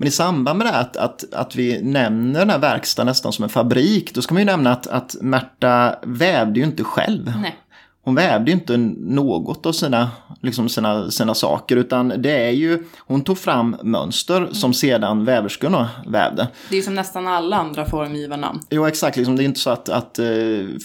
[0.00, 3.32] Men i samband med det här att, att, att vi nämner den här verkstaden nästan
[3.32, 7.32] som en fabrik, då ska man ju nämna att, att Märta vävde ju inte själv.
[7.42, 7.56] Nej.
[8.04, 12.84] Hon vävde ju inte något av sina, liksom sina, sina saker, utan det är ju,
[12.98, 16.48] hon tog fram mönster som sedan väverskorna vävde.
[16.68, 18.60] Det är ju som nästan alla andra formgivarnamn.
[18.70, 19.16] Jo, exakt.
[19.16, 20.18] Liksom, det är inte så att, att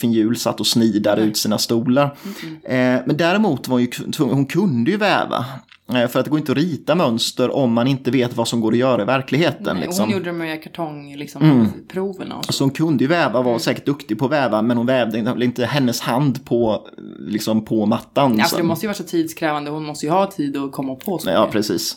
[0.02, 2.06] Finn Hjul satt och snidade ut sina stolar.
[2.64, 5.46] Eh, men däremot var hon ju hon kunde ju väva.
[5.96, 8.62] Eh, för att det går inte att rita mönster om man inte vet vad som
[8.62, 9.76] går att göra i verkligheten.
[9.76, 10.06] Nej, liksom.
[10.06, 11.68] Hon gjorde de med kartong, liksom,
[12.42, 12.54] och så.
[12.54, 15.66] Så hon kunde ju väva, var säkert duktig på att väva, men hon vävde inte-
[15.66, 16.88] hennes hand på,
[17.20, 18.32] liksom, på mattan.
[18.32, 20.96] Alltså Så- det måste ju vara så tidskrävande, hon måste ju ha tid att komma
[20.96, 21.96] på så Ja, precis.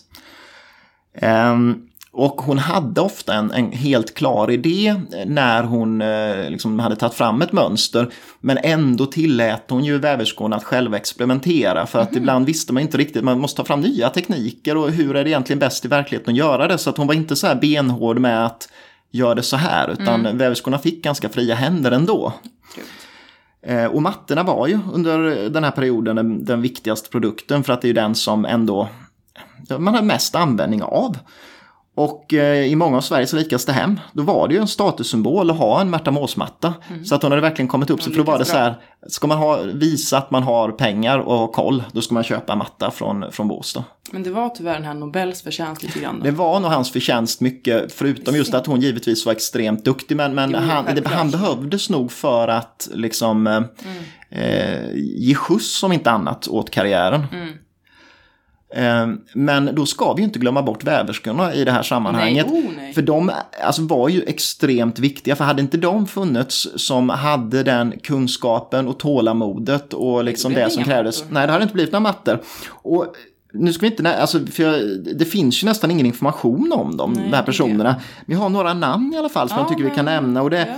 [1.14, 1.74] Ehm,
[2.18, 4.94] och hon hade ofta en, en helt klar idé
[5.26, 8.08] när hon eh, liksom hade tagit fram ett mönster.
[8.40, 11.86] Men ändå tillät hon ju väverskorna att själva experimentera.
[11.86, 12.18] För att Mhm.
[12.18, 15.30] ibland visste man inte riktigt, man måste ta fram nya tekniker och hur är det
[15.30, 16.78] egentligen bäst i verkligheten att göra det.
[16.78, 18.68] Så att hon var inte så här benhård med att
[19.10, 19.90] göra det så här.
[19.90, 20.38] Utan Mm.
[20.38, 22.32] väverskorna fick ganska fria händer ändå.
[22.74, 22.92] Trevligt.
[23.62, 27.82] Eh, Och mattorna var ju under den här perioden den, den viktigaste produkten för att
[27.82, 28.88] det är den som ändå
[29.78, 31.18] man har mest användning av.
[31.96, 35.56] Och eh, i många av Sveriges rikaste hem, då var det ju en statussymbol att
[35.56, 36.74] ha en Märta Mås-matta.
[37.04, 38.12] Så att hon hade verkligen kommit upp sig.
[38.12, 38.74] För då var det så här,
[39.08, 42.52] ska man ha, visa att man har pengar och ha koll, då ska man köpa
[42.52, 43.84] en matta från, från Båstad.
[44.10, 46.20] Men det var tyvärr den här Nobels förtjänst lite grann.
[46.20, 46.36] Det Då.
[46.36, 50.16] var nog hans förtjänst mycket, förutom just att hon givetvis var extremt duktig.
[50.16, 53.62] Men, men Jo, han, det, han behövdes nog för att liksom eh,
[54.30, 57.20] eh, ge skjuts om inte annat åt karriären.
[57.20, 57.65] Eh,
[59.32, 62.46] men då ska vi ju inte glömma bort väverskorna i det här sammanhanget.
[62.50, 62.92] Nej, oh, nej.
[62.92, 63.30] För de
[63.64, 68.98] alltså, var ju extremt viktiga, för hade inte de funnits som hade den kunskapen och
[68.98, 71.20] tålamodet och liksom blev det som krävdes.
[71.20, 71.34] mattor.
[71.34, 72.42] Nej, det hade inte blivit några mattor.
[72.68, 73.14] Och
[73.52, 77.22] nu ska vi inte, alltså, för det finns ju nästan ingen information om dem, Nej,
[77.22, 77.96] de här det är personerna.
[78.26, 80.42] Vi har några namn i alla fall som Ja, jag tycker vi kan nämna.
[80.42, 80.76] Och det, det.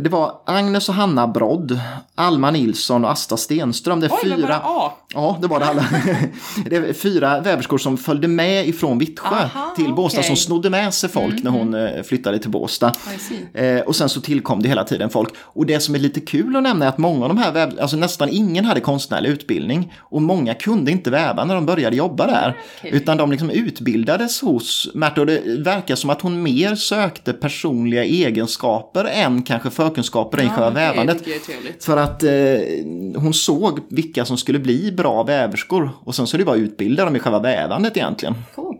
[0.00, 1.80] Det var Agnes och Hanna Brodd,
[2.14, 4.00] Alma Nilsson och Asta Stenström.
[4.00, 4.36] Det är Oj, fyra...
[4.48, 4.92] bara A.
[5.14, 5.84] Ja, det var det alla.
[6.70, 10.20] det är fyra väverskor som följde med ifrån Vittsjö Aha, till Båstad.
[10.20, 12.92] Mm, som snodde med sig folk när hon eh, flyttade till Båstad.
[13.54, 15.34] Eh, och sen så tillkom det hela tiden folk.
[15.38, 17.80] Och det som är lite kul att nämna är att många av de här, väv-
[17.80, 19.94] alltså nästan ingen hade konstnärlig utbildning.
[19.98, 22.56] Och många kunde inte väva när de började jobba där.
[22.78, 22.90] Okej.
[22.90, 28.04] Utan de liksom utbildades hos Märta och det verkar som att hon mer sökte personliga
[28.04, 31.22] egenskaper än kanske förkunskaper i själva det vävandet.
[31.80, 32.30] För att eh,
[33.16, 36.62] hon såg vilka som skulle bli bra väverskor och sen så är det bara att
[36.62, 38.34] utbilda dem i själva vävandet egentligen.
[38.54, 38.76] Cool.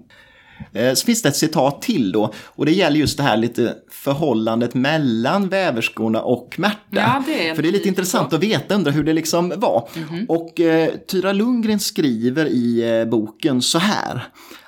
[0.73, 3.75] Eh, Så finns det ett citat till då och det gäller just det här lite
[3.91, 6.77] förhållandet mellan väverskorna och Märta.
[6.91, 8.37] Ja, det För det är lite intressant på.
[8.37, 9.89] att veta, undra hur det liksom var.
[10.11, 10.27] Mhm.
[10.29, 14.25] Och eh, Tyra Lundgren skriver i eh, boken så här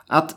[0.07, 0.35] att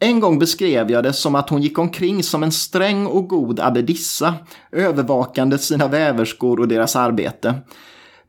[0.00, 3.60] en gång beskrev jag det som att hon gick omkring som en sträng och god
[3.60, 4.34] abbedissa,
[4.72, 7.54] övervakande sina väverskor och deras arbete.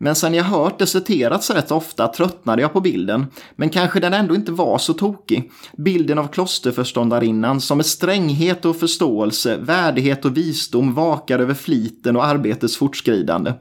[0.01, 4.13] Men sen jag hört det citerats rätt ofta tröttnade jag på bilden, men kanske den
[4.13, 5.51] ändå inte var så tokig.
[5.77, 12.25] Bilden av klosterförståndarinnan som med stränghet och förståelse, värdighet och visdom vakar över fliten och
[12.25, 13.53] arbetets fortskridande.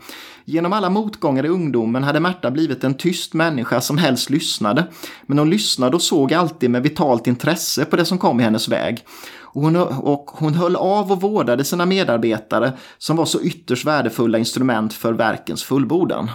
[0.45, 4.87] Genom alla motgångar i ungdomen hade Märta blivit en tyst människa som helst lyssnade,
[5.27, 8.69] men hon lyssnade och såg alltid med vitalt intresse på det som kom i hennes
[8.69, 9.05] väg.
[9.53, 14.39] Och hon, och hon höll av och vårdade sina medarbetare som var så ytterst värdefulla
[14.39, 16.31] instrument för verkens fullbordan.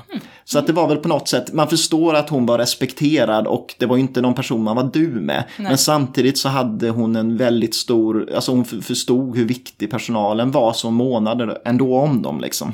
[0.45, 3.76] Så att det var väl på något sätt, man förstår att hon var respekterad och
[3.80, 5.43] det var ju inte någon person man var du med.
[5.58, 10.73] Men samtidigt så hade hon en väldigt stor, alltså hon förstod hur viktig personalen var
[10.73, 12.73] som månade ändå om dem liksom.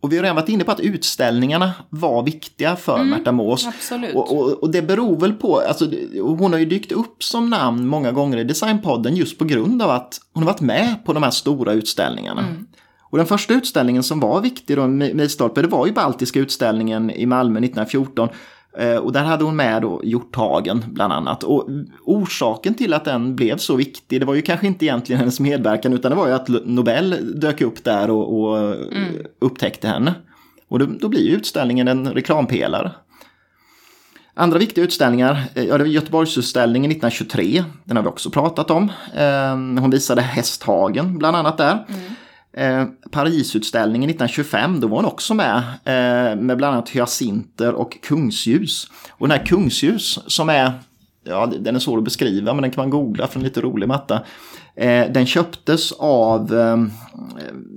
[0.00, 3.66] Och vi har redan varit inne på att utställningarna var viktiga för Märta Mås.
[3.66, 4.14] absolut.
[4.14, 5.90] Och, och, och det beror väl på, alltså,
[6.22, 9.90] hon har ju dykt upp som namn många gånger i Designpodden just på grund av
[9.90, 12.44] att hon har varit med på de här stora utställningarna.
[13.02, 17.10] Och den första utställningen som var viktig då, Mi- Milstolpe, det var ju Baltiska utställningen
[17.10, 18.28] i Malmö 1914.
[18.78, 21.42] Eh, Och där hade hon med då Hjorthagen bland annat.
[21.44, 21.68] Och
[22.04, 25.92] orsaken till att den blev så viktig, det var ju kanske inte egentligen hennes medverkan
[25.92, 28.74] utan det var ju att Nobel dök upp där och, och eh,
[29.40, 30.14] upptäckte henne.
[30.68, 32.90] Och då, då blir utställningen en reklampelare.
[34.34, 38.92] Andra viktiga utställningar, eh, ja det var Göteborgsutställningen 1923, den har vi också pratat om.
[39.80, 41.86] Hon visade Hästhagen bland annat där.
[42.52, 48.90] Eh, Parisutställningen 1925, då var hon också med, eh, med bland annat hyacinter och kungsljus.
[49.10, 50.72] Och den här kungsljus som är,
[51.24, 53.88] ja den är svår att beskriva men den kan man googla för en lite rolig
[53.88, 54.22] matta.
[54.80, 56.76] Eh, den köptes av, eh,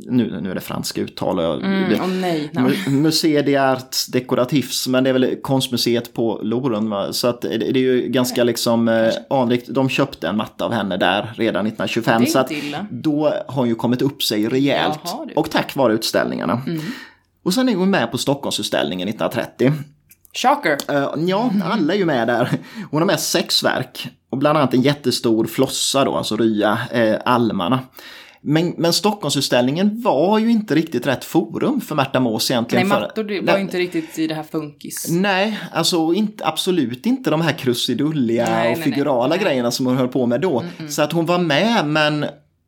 [0.05, 2.49] nu, nu är det franska uttal, det- Mm, åh nej.
[2.53, 6.89] Mu- Musée des Arts Decoratifs, men det är väl konstmuseet på Loren.
[6.89, 7.13] Va?
[7.13, 9.67] Så att det, det är ju ganska liksom eh, anrikt.
[9.69, 12.21] De köpte en matta av henne där redan 1925.
[12.21, 12.85] Det är så att illa.
[12.91, 14.99] då har hon ju kommit upp sig rejält.
[15.05, 15.23] Jaha.
[15.23, 15.37] Mm.
[15.37, 16.61] och tack vare utställningarna.
[17.45, 19.71] Och sen är hon med på Stockholmsutställningen 1930.
[20.35, 20.77] Shocker.
[20.89, 22.49] Eh, ja, alla är ju med där.
[22.91, 24.07] Hon har med sex verk.
[24.33, 27.79] Och bland annat en jättestor flossa då, alltså rya eh, almarna.
[28.41, 32.89] Men, men Stockholmsutställningen var ju inte riktigt rätt forum för Märta Mås Nej, egentligen.
[32.89, 35.07] för- mattor det var Nej, ju inte riktigt i det här funkis.
[35.11, 38.83] Nej, alltså inte, absolut inte de här krusidulliga Nej, och nej, nej.
[38.83, 39.39] figurala Nej.
[39.43, 40.63] grejerna som hon höll på med då.
[40.89, 42.25] Så att hon var med men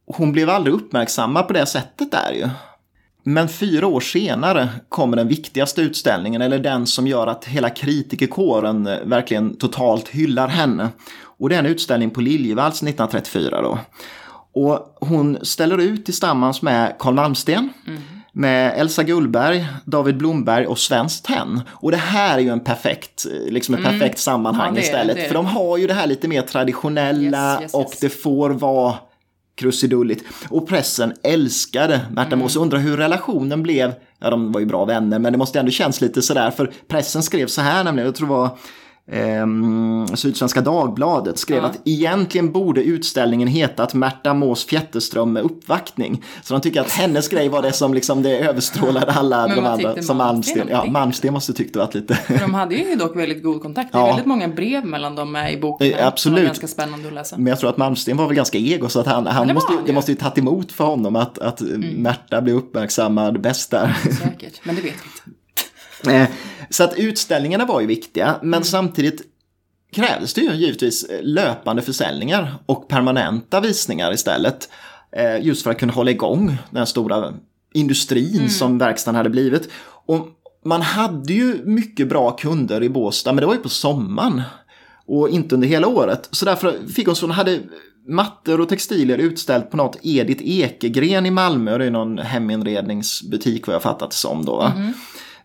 [0.07, 2.49] hon blev aldrig uppmärksammad på det sättet där ju.
[3.27, 8.87] Men fyra år senare kommer den viktigaste utställningen, eller den som gör att hela kritikerkåren
[8.87, 10.89] eh, verkligen totalt hyllar henne.
[11.45, 13.79] Och det är en utställning på Liljevalchs 1934 då.
[14.53, 17.69] Och hon ställer ut tillsammans med Carl Malmsten,
[18.31, 21.61] med Elsa Gullberg, David Blomberg och Svenskt Tenn.
[21.69, 25.15] Och det här är ju en perfekt, eh, liksom ett perfekt sammanhang Ja, det istället.
[25.15, 27.99] det För de har ju det här lite mer traditionella Yes, yes, och yes.
[27.99, 28.95] det får vara
[29.55, 30.25] krusidulligt.
[30.49, 32.39] Och pressen älskade Märta Mm.
[32.39, 32.55] Mås.
[32.55, 33.93] Undrar hur relationen blev.
[34.19, 36.51] Ja, de var ju bra vänner, men det måste ändå känns lite sådär.
[36.51, 38.57] För pressen skrev så här nämligen, jag tror det var
[39.11, 41.65] ehm, Sydsvenska Dagbladet skrev Ja.
[41.69, 46.23] att egentligen borde utställningen hetat Märta Mås Fjätterström med uppvaktning.
[46.43, 50.01] Så de tycker att hennes grej var det som liksom det överstrålade alla de andra.
[50.01, 50.85] Som Malmsten Ja?
[50.85, 52.15] Malmsten måste tyckt det varit lite...
[52.15, 53.91] För de hade ju dock väldigt god kontakt.
[53.91, 54.07] Det är Ja.
[54.07, 55.91] väldigt många brev mellan dem med i boken.
[55.91, 56.37] Eh, absolut.
[56.39, 57.37] Som ganska spännande att läsa.
[57.37, 59.83] Men jag tror att Malmsten var väl ganska ego så att han, han måste, han
[59.85, 61.61] det måste ju tagit emot för honom att, att
[61.95, 63.93] Märta blev uppmärksammad bäst där.
[64.23, 64.59] Säkert.
[64.63, 65.39] Men det vet vi inte.
[66.07, 66.27] Eh,
[66.69, 69.21] Så att utställningarna var ju viktiga, men samtidigt
[69.93, 74.69] krävdes det ju givetvis löpande försäljningar och permanenta visningar istället.
[75.17, 77.33] Eh, Just för att kunna hålla igång den stora
[77.73, 79.69] industrin som verkstaden hade blivit.
[80.05, 80.27] Och
[80.65, 84.41] man hade ju mycket bra kunder i Båstad, men det var ju på sommaren.
[85.07, 86.29] Och inte under hela året.
[86.31, 87.59] Så därför hon hade
[88.07, 91.77] mattor och textilier utställt på något Edith Ekegren i Malmö.
[91.77, 94.61] Det är någon heminredningsbutik vad jag fattat det som då.
[94.61, 94.93] Mm.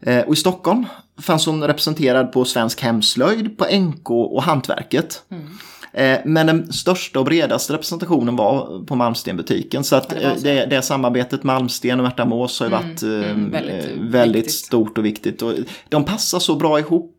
[0.03, 0.87] Eh, och i Stockholm
[1.21, 5.23] fanns hon representerad på Svensk Hemslöjd, på NK och Hantverket.
[5.31, 5.47] Mm.
[5.93, 9.85] Eh, men den största och bredaste representationen var på Malmstenbutiken.
[9.85, 13.03] Så att det, eh, det, det samarbetet Malmsten och Märta Mås har ju mm, varit
[13.03, 15.43] mm, väldigt, väldigt stort och viktigt.
[15.43, 15.53] Och
[15.89, 17.17] de passar så bra ihop.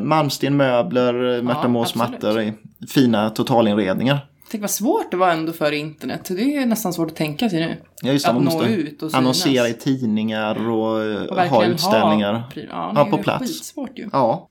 [0.00, 2.52] Malmsten möbler, Märta ja, Mås mattor,
[2.88, 4.18] fina totalinredningar.
[4.50, 6.24] Tänk vad svårt det var ändå för internet.
[6.28, 7.76] Det är nästan svårt att tänka sig nu.
[8.02, 9.14] Ja, just det, att nå ut och synas.
[9.14, 12.32] Annonsera i tidningar och, och ha utställningar.
[12.32, 13.46] Ha, ja, ja, på plats.
[13.46, 14.08] Skitsvårt ju.
[14.12, 14.48] Ja.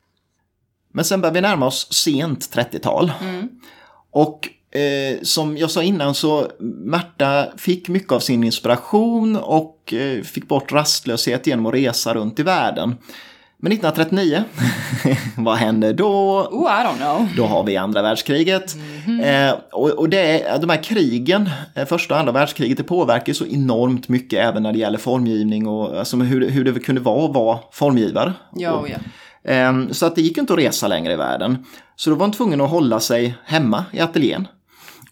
[0.93, 3.11] Men sen börjar vi närma oss sent 30-tal.
[3.21, 3.49] Mm.
[4.11, 10.21] Och eh, som jag sa innan så Märta fick mycket av sin inspiration och eh,
[10.23, 12.95] fick bort rastlöshet genom att resa runt i världen.
[13.59, 14.43] Men 1939,
[15.37, 16.41] vad händer då?
[16.51, 17.27] Oh, I don't know.
[17.37, 18.75] Då har vi andra världskriget.
[18.75, 19.49] Mm -hmm.
[19.49, 23.45] eh, och, och det de här krigen, eh, första och andra världskriget, det påverkar så
[23.45, 27.33] enormt mycket även när det gäller formgivning och alltså, hur, hur det kunde vara att
[27.35, 28.33] vara formgivare.
[28.55, 29.51] Ja, och, ja.
[29.51, 31.65] Eh, så att det gick inte att resa längre i världen.
[31.95, 34.47] Så då var hon tvungen att hålla sig hemma i ateljén.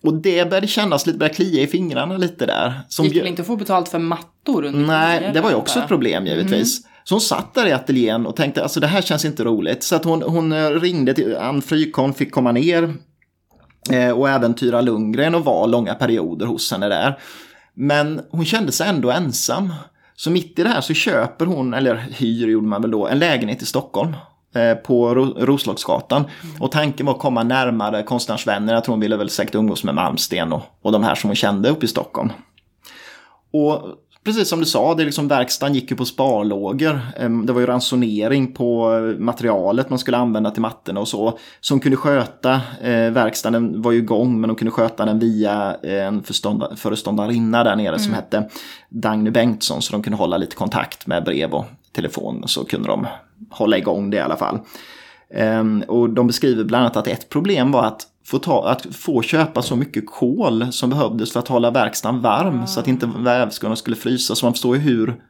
[0.02, 2.82] Och det började kännas lite, började klia i fingrarna lite där.
[2.90, 4.66] Som Gick väl inte att få betalt för mattor?
[4.66, 6.80] Under Nej, det var ju också ett problem givetvis.
[6.80, 6.95] Mm.
[7.08, 9.84] Så hon satt där i ateljén och tänkte alltså det här känns inte roligt.
[9.84, 12.94] Så att hon, hon eh, ringde till Ann Frykholm, fick komma ner
[13.92, 17.20] eh, och även Tyra Lundgren och var långa perioder hos henne där.
[17.74, 19.74] Men hon kände sig ändå ensam.
[20.16, 23.20] Så mitt i det här så köper hon, eller hyr gjorde man väl då, en
[23.20, 24.16] lägenhet i Stockholm
[24.56, 26.26] eh, på Roslagsgatan.
[26.44, 26.62] Mm.
[26.62, 28.74] Och tanken var att komma närmare konstnärsvänner.
[28.74, 31.36] Jag tror hon ville väl säkert umgås med Malmsten och, och de här som hon
[31.36, 32.30] kände uppe i Stockholm.
[33.54, 33.82] Och
[34.26, 37.00] precis som du sa, det liksom, verkstaden gick ju på sparlågor.
[37.18, 41.40] Ehm, det var ju ransonering på materialet man skulle använda till mattorna och så.
[41.62, 45.78] Så hon kunde sköta eh, verkstaden, var ju igång, men hon kunde sköta den via
[45.84, 46.24] eh, en
[46.76, 48.00] föreståndarinna där nere mm.
[48.00, 48.50] som hette
[48.90, 49.82] Dagny Bengtsson.
[49.82, 52.44] Så de kunde hålla lite kontakt med brev och telefon.
[52.48, 53.08] Så kunde de
[53.50, 54.60] hålla igång det i alla fall.
[55.34, 59.22] Ehm, och de beskriver bland annat att ett problem var att få, ta, att få
[59.22, 62.68] köpa så mycket kol som behövdes för att hålla verkstaden varm mm.
[62.68, 64.36] så att inte vävskorna skulle frysa.
[64.36, 65.22] Så man förstår ju hur,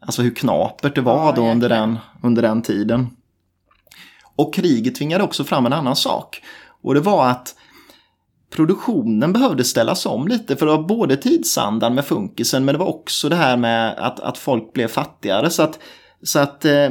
[0.00, 3.06] alltså hur knapert det var då under den, under den tiden.
[4.36, 6.42] Och kriget tvingade också fram en annan sak.
[6.82, 7.54] Och det var att
[8.50, 12.86] produktionen behövde ställas om lite för det var både tidsandan med funkisen men det var
[12.86, 15.50] också det här med att, att folk blev fattigare.
[15.50, 15.78] Så att,
[16.22, 16.90] så att eh,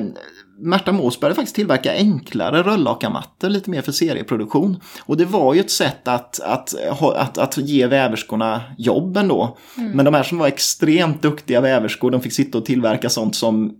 [0.58, 4.80] Märta Mås började faktiskt tillverka enklare röllakarmattor lite mer för serieproduktion.
[5.02, 6.74] Och det var ju ett sätt att, att,
[7.16, 9.58] att, att ge väverskorna jobb ändå.
[9.78, 9.92] Mm.
[9.92, 13.78] Men de här som var extremt duktiga väverskor, de fick sitta och tillverka sånt som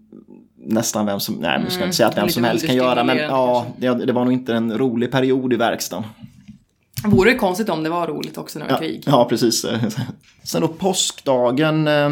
[0.66, 3.04] nästan vem som, nej nu ska jag inte säga att vem som helst kan göra,
[3.04, 6.06] men ja, det, det var nog inte en rolig period i verkstaden.
[7.06, 9.04] Vore det konstigt om det var roligt också när det var ja, krig.
[9.06, 9.66] Ja, precis.
[10.44, 12.12] Sen då påskdagen eh,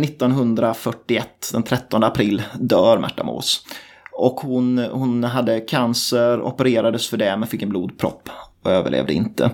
[0.00, 3.64] 1941, den 13 april, dör Märta Mås.
[4.12, 8.28] Och hon, hon hade cancer, opererades för det men fick en blodpropp
[8.62, 9.50] och överlevde inte.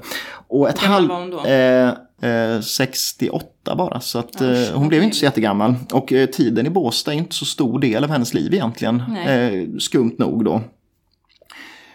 [0.49, 1.11] Och ett halv...
[1.47, 1.93] Eh,
[2.31, 5.75] eh, 68 bara, så att eh, hon blev inte så jättegammal.
[5.93, 9.03] Och eh, tiden i Båstad är inte så stor del av hennes liv egentligen.
[9.17, 10.61] Eh, skumt nog då.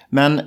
[0.10, 0.41] Men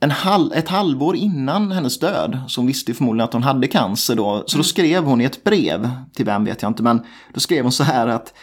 [0.00, 4.14] en halv, ett halvår innan hennes död, så hon visste förmodligen att hon hade cancer
[4.14, 4.64] då, så då mm.
[4.64, 7.02] skrev hon i ett brev, till vem vet jag inte, men
[7.34, 8.34] då skrev hon så här att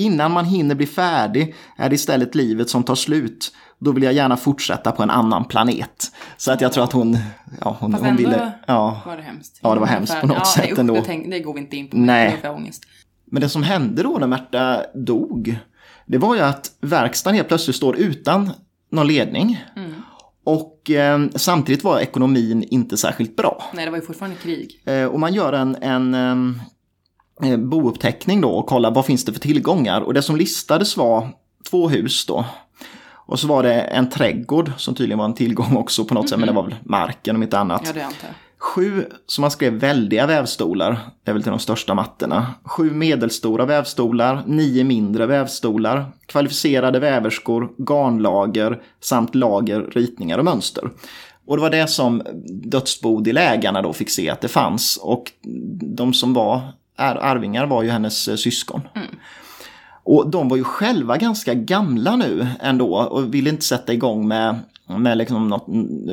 [0.00, 3.52] Innan man hinner bli färdig är det istället livet som tar slut.
[3.78, 6.12] Då vill jag gärna fortsätta på en annan planet.
[6.36, 7.18] Så att jag tror att hon...
[7.60, 8.52] Ja, hon, Fast hon ville...
[8.66, 9.58] Ja, var det hemskt.
[9.62, 11.02] Ja, det var hemskt på något ja, sätt nej, ändå.
[11.06, 11.96] Tänk, det går vi inte in på.
[11.96, 12.38] Nej.
[12.42, 12.82] Det ångest.
[13.24, 15.58] Men det som hände då när Märta dog,
[16.06, 18.50] det var ju att verkstaden helt plötsligt står utan
[18.90, 19.64] någon ledning.
[19.76, 19.92] Mm.
[20.44, 23.64] Och eh, samtidigt var ekonomin inte särskilt bra.
[23.74, 24.82] Nej, det var ju fortfarande krig.
[24.84, 26.34] Eh, och man gör en, en Eh,
[27.58, 30.00] bouppteckning då och kolla vad finns det för tillgångar.
[30.00, 31.28] Och det som listades var
[31.70, 32.44] två hus då.
[33.30, 36.26] Och så var det en trädgård som tydligen var en tillgång också på något mm
[36.26, 36.30] -hmm.
[36.30, 37.92] sätt, men det var väl marken om inte annat.
[37.96, 38.10] Ja.
[38.58, 42.54] Sju, som man skrev, väldiga vävstolar, det är väl till de största mattorna.
[42.64, 50.90] Sju medelstora vävstolar, nio mindre vävstolar, kvalificerade väverskor, garnlager samt lager, ritningar och mönster.
[51.46, 52.22] Och det var det som
[52.64, 54.96] dödsbodelägarna då fick se att det fanns.
[55.02, 55.32] Och
[55.96, 56.60] de som var
[57.00, 58.80] arvingar var ju hennes eh, syskon.
[58.94, 59.08] Mm.
[60.04, 64.58] Och de var ju själva ganska gamla nu ändå och ville inte sätta igång med,
[64.86, 65.66] med liksom något,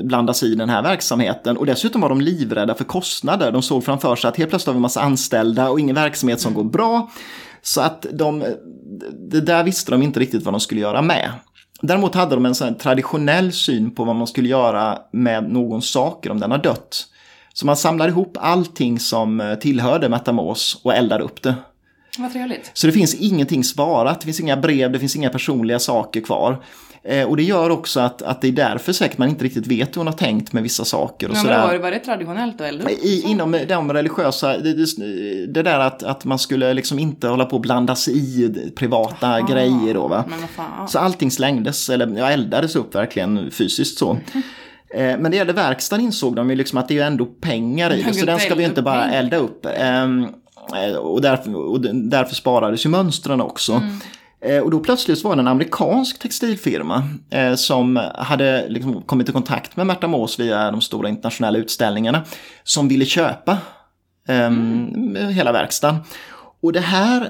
[0.05, 1.57] blanda sig i den här verksamheten.
[1.57, 3.51] Och dessutom var de livrädda för kostnader.
[3.51, 6.39] De såg framför sig att helt plötsligt har vi en massa anställda och ingen verksamhet
[6.39, 6.63] som mm.
[6.63, 7.11] går bra.
[7.61, 8.43] Så att de,
[9.31, 11.31] det där visste de inte riktigt vad de skulle göra med.
[11.81, 16.31] Däremot hade de en sån traditionell syn på vad man skulle göra med någons saker
[16.31, 17.07] om den har dött.
[17.57, 21.55] Så man samlade ihop allting som eh, tillhörde Metamos och eldade upp det.
[22.17, 22.71] Vad trevligt.
[22.73, 26.63] Så det finns ingenting sparat, det finns inga brev, det finns inga personliga saker kvar.
[27.03, 29.95] Eh, och det gör också att, att det är därför säkert man inte riktigt vet
[29.95, 31.27] hur hon har tänkt med vissa saker.
[31.27, 31.61] Och Men sådär.
[31.67, 32.89] var, det- var det traditionellt att upp?
[32.89, 34.73] I, inom de religiösa, det,
[35.47, 39.41] det, där att, att man skulle liksom inte hålla på och blanda sig i privata
[39.41, 40.23] grejer då va.
[40.89, 44.11] Så allting slängdes, eller ja, eldades upp verkligen fysiskt så.
[44.11, 44.17] Eh,
[44.93, 48.01] Men det gällde verkstaden insåg de ju liksom att det är ju ändå pengar i
[48.03, 49.19] det, så den ska vi inte bara pengar.
[49.19, 49.65] elda upp.
[49.77, 50.27] Ehm,
[50.75, 53.73] eh, Och därför, och därför sparades ju mönstren också.
[53.73, 53.99] Mm.
[54.41, 59.31] Eh, Och då plötsligt var det en amerikansk textilfirma eh, som hade liksom kommit i
[59.31, 62.23] kontakt med Märta Mås via de stora internationella utställningarna.
[62.63, 63.57] Som ville köpa
[64.27, 65.99] ehm, hela verkstaden.
[66.61, 67.29] Och det här,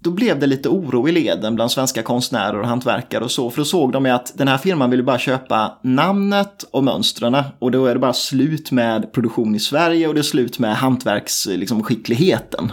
[0.00, 3.50] då blev det lite oro i leden bland svenska konstnärer och hantverkare och så.
[3.50, 7.36] För då såg de ju att den här firman ville bara köpa namnet och mönstren.
[7.58, 10.76] Och då är det bara slut med produktion i Sverige och det är slut med
[10.76, 11.60] hantverksskickligheten.
[11.60, 12.72] Liksom, skickligheten.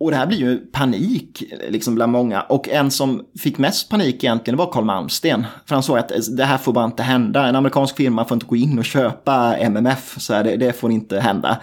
[0.00, 2.40] Och det här blir ju panik liksom bland många.
[2.40, 5.46] Och en som fick mest panik egentligen var Carl Malmsten.
[5.66, 7.46] För han såg att det här får bara inte hända.
[7.46, 10.14] En amerikansk firma får inte gå in och köpa MMF.
[10.20, 11.58] Så här, det, det får inte hända.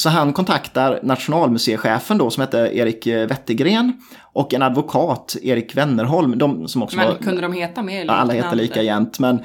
[0.00, 3.92] Så han kontaktar nationalmuseichefen då som heter Erik Wettergren
[4.32, 6.38] och en advokat, Erik Wennerholm.
[6.38, 9.18] De som också Men var, kunde de heta mer Ja, alla heter lika jämt.
[9.18, 9.40] Men,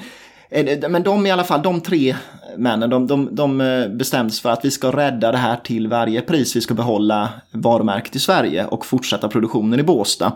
[0.50, 2.16] eh, men de i alla fall, de tre
[2.56, 6.22] männen, de, de, de eh, bestämdes för att vi ska rädda det här till varje
[6.22, 6.56] pris.
[6.56, 10.32] Vi ska behålla varumärket i Sverige och fortsätta produktionen i Båstad.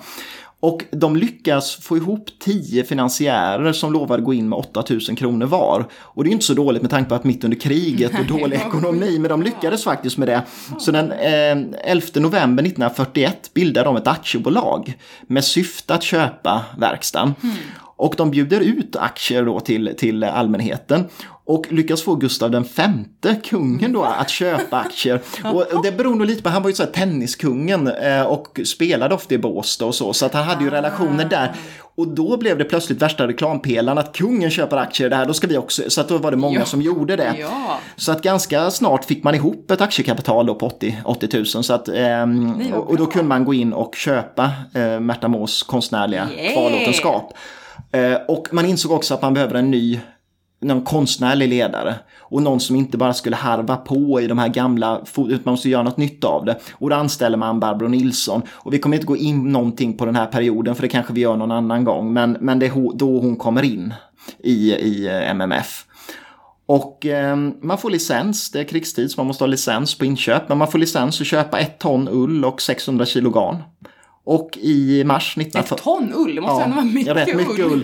[0.61, 5.88] Och de lyckas få ihop tio finansiärer som lovar gå in med 8000 kronor var.
[5.92, 8.56] Och det är inte så dåligt med tanke på att mitt under kriget och dålig
[8.56, 10.42] ekonomi, men de lyckades faktiskt med det.
[10.78, 14.94] Så den eh, 11 november 1941 bildade de ett aktiebolag
[15.26, 17.34] med syfte att köpa verkstaden.
[17.96, 21.04] Och de bjuder ut aktier då till, till allmänheten
[21.51, 25.20] och lyckas få Gustav den femte, kungen då, att köpa aktier.
[25.44, 29.14] Och det beror nog lite på, han var ju så här tenniskungen eh, och spelade
[29.14, 31.53] ofta i Båstad och så, så att han hade ju relationer där.
[31.94, 35.34] Och då blev det plötsligt värsta reklampelaren att kungen köper aktier i det här, då
[35.34, 36.64] ska vi också, så att då var det många Ja.
[36.64, 37.34] som gjorde det.
[37.40, 37.78] Ja.
[37.96, 41.46] Så att ganska snart fick man ihop ett aktiekapital då på 80, 80 000.
[41.46, 45.62] Så att, ehm, och, och då kunde man gå in och köpa eh, Märta Mås
[45.62, 46.53] konstnärliga Yeah.
[46.53, 47.34] kvarlåtenskap.
[47.92, 50.01] Eh, och man insåg också att man behöver en ny
[50.61, 51.94] någon konstnärlig ledare.
[52.18, 55.68] Och någon som inte bara skulle harva på i de här gamla, utan man måste
[55.68, 56.61] göra något nytt av det.
[56.72, 58.42] Och då anställer man Barbro Nilsson.
[58.50, 61.20] Och vi kommer inte gå in någonting på den här perioden, för det kanske vi
[61.20, 62.12] gör någon annan gång.
[62.12, 63.94] Men, men det är då hon kommer in
[64.38, 65.84] i, i eh, MMF.
[66.66, 70.48] Och eh, man får licens, det är krigstid så man måste ha licens på inköp.
[70.48, 73.56] Men man får licens att köpa ett ton ull och 600 kilo garn.
[74.24, 75.74] Och i mars 1940...
[75.74, 77.82] Ett ton ull, det måste ändå vara mycket, rätt mycket ull.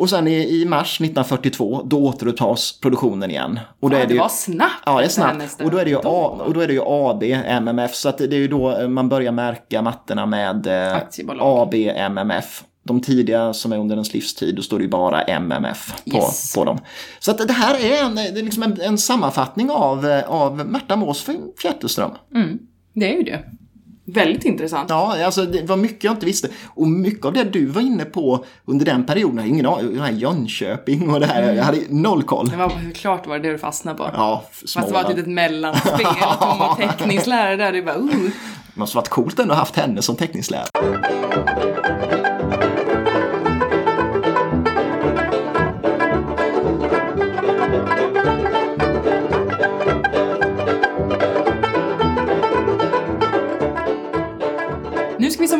[0.00, 3.60] Och sen i, i mars 1942, då återupptas produktionen igen.
[3.80, 4.82] Och då Ja, är det ju, var snabbt.
[4.86, 5.60] Ja, det är snabbt.
[5.64, 5.96] Och då är det ju.
[6.04, 7.94] A, och då är det ju AB MMF.
[7.94, 11.62] Så att det det är ju då eh, man börjar märka mattorna med eh, Aktiebolag.
[11.62, 12.64] AB MMF.
[12.82, 16.54] De tidiga som är under ens livstid, då står det ju bara MMF på, Yes.
[16.54, 16.78] på dem.
[17.18, 20.66] Så att det här är en, det är liksom en, en sammanfattning av, eh, av
[20.66, 21.26] Märta Mås
[21.62, 22.10] Fjätterström.
[22.94, 23.40] Det är ju det.
[24.14, 24.90] Väldigt intressant.
[24.90, 26.48] Ja, alltså det var mycket jag inte visste.
[26.66, 30.00] Och mycket av det du var inne på under den perioden, jag ingen aning, den
[30.00, 32.48] här Jönköping och det här, jag hade noll koll.
[32.48, 34.10] Det var klart var det det du fastnade på.
[34.14, 36.06] Ja, Fast det var ett litet mellanspel.
[36.20, 37.72] Att hon var teckningslärare där.
[37.72, 38.30] Det bara, uh.
[38.74, 40.66] Det måste varit coolt ändå att ha haft henne som teckningslärare.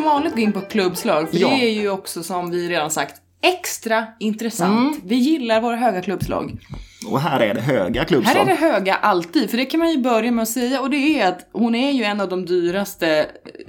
[0.01, 1.29] Som vanligt gå in på klubbslag.
[1.29, 1.47] För Ja.
[1.47, 4.97] det är ju också som vi redan sagt extra intressant.
[5.05, 6.57] Vi gillar våra höga klubbslag.
[7.11, 8.33] Och här är det höga klubbslag.
[8.35, 10.89] Här är det höga alltid, för det kan man ju börja med att säga och
[10.89, 13.25] det är att hon är ju en av de dyraste eh,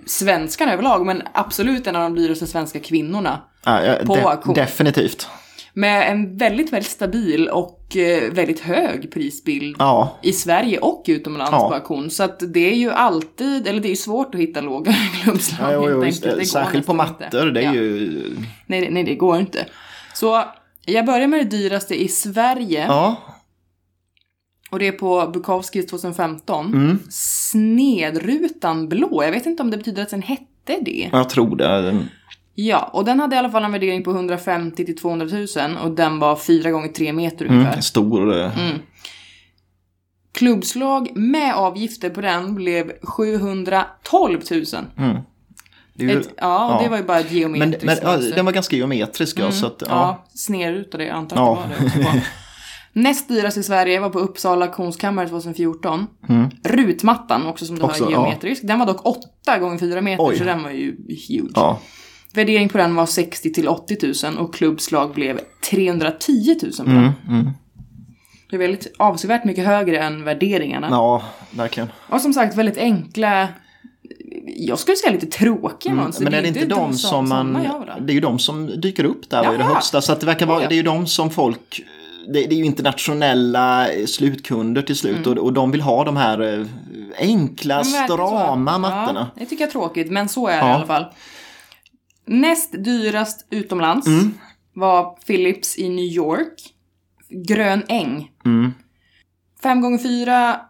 [0.07, 3.41] svenskarna överlag, men absolut en av de dyraste svenska kvinnorna.
[3.65, 4.55] Ja, ja, på de- auktion.
[4.55, 5.29] Definitivt.
[5.75, 11.53] Med en väldigt, väldigt stabil och eh, väldigt hög prisbild Ja, i Sverige och utomlands
[11.53, 11.69] Ja.
[11.69, 12.11] på auktion.
[12.11, 14.93] Så att det är ju alltid, eller det är ju svårt att hitta låga
[15.23, 16.49] klubbslag ja jo, jo, helt enkelt.
[16.49, 17.45] Särskilt på mattor.
[17.51, 17.75] Det är Ja.
[17.75, 18.37] ju...
[18.67, 19.67] Nej, det- nej, det går inte.
[20.15, 20.45] Så
[20.85, 22.85] jag börjar med det dyraste i Sverige.
[22.87, 23.17] Ja,
[24.71, 26.67] Och det är på Bukowskis 2015.
[26.67, 26.99] Mm.
[27.11, 29.25] Snedrutan blå.
[29.25, 31.09] Jag vet inte om det betyder att den hette det.
[31.13, 31.99] jag tror det.
[32.55, 35.27] Ja, och den hade i alla fall en värdering på 150 till 200
[35.57, 37.71] 000 och den var 4 gånger 3 meter ungefär.
[37.73, 38.39] Mm, stor.
[38.41, 38.51] eh,
[40.35, 44.65] Klubbslag med avgifter på den blev 712 000.
[44.99, 45.17] Mm.
[45.95, 48.37] Det ju- Ett, ja, och det var ju bara ett men, geometriskt men ja, mönster.
[48.37, 49.39] den var ganska geometrisk.
[49.39, 49.87] Ja, så att, ja.
[49.89, 51.05] Ja, snedrutade.
[51.05, 51.59] Jag antar Ja.
[51.65, 52.21] att det var det också.
[52.93, 56.07] Näst dyrast i Sverige var på Uppsala auktionskammare 2014.
[56.65, 57.91] Rutmattan, också som du Mm.
[57.91, 58.19] Också, har ja.
[58.27, 58.63] geometrisk.
[58.67, 60.39] Den var dock 8 gånger 4 meter, Oj.
[60.39, 60.97] så den var ju
[61.29, 61.77] huge.
[62.35, 62.41] Ja.
[62.41, 66.97] Värdering på den var 60 till 80 000 och klubbslag blev 310 000 på den.
[66.99, 67.51] Mm, mm.
[68.51, 70.89] Det är väldigt avsevärt mycket högre än värderingarna.
[70.91, 71.89] ja, verkligen.
[72.09, 73.49] Och som sagt väldigt enkla,
[74.57, 75.93] jag skulle säga lite tråkiga.
[75.93, 77.53] Mm, Men är det inte de de som man...
[78.01, 80.01] Det är ju de som dyker upp där var ju det högsta.
[80.01, 80.59] Så det verkar vara...
[80.59, 80.69] Ja, ja.
[80.69, 81.83] Det är ju de som folk...
[82.27, 86.59] Det, det är ju internationella slutkunder till slut och, och de vill ha de här
[86.61, 86.67] eh,
[87.19, 87.85] enkla, Mm.
[88.05, 89.31] Strama mattorna.
[89.35, 90.69] Ja, det tycker jag är tråkigt, men så är det Ja.
[90.69, 91.05] i alla fall.
[92.27, 94.35] Näst dyrast utomlands Mm.
[94.75, 96.55] var Philips i New York.
[97.29, 98.31] Grön äng.
[98.45, 98.73] Mm.
[99.63, 100.61] 5 gånger 4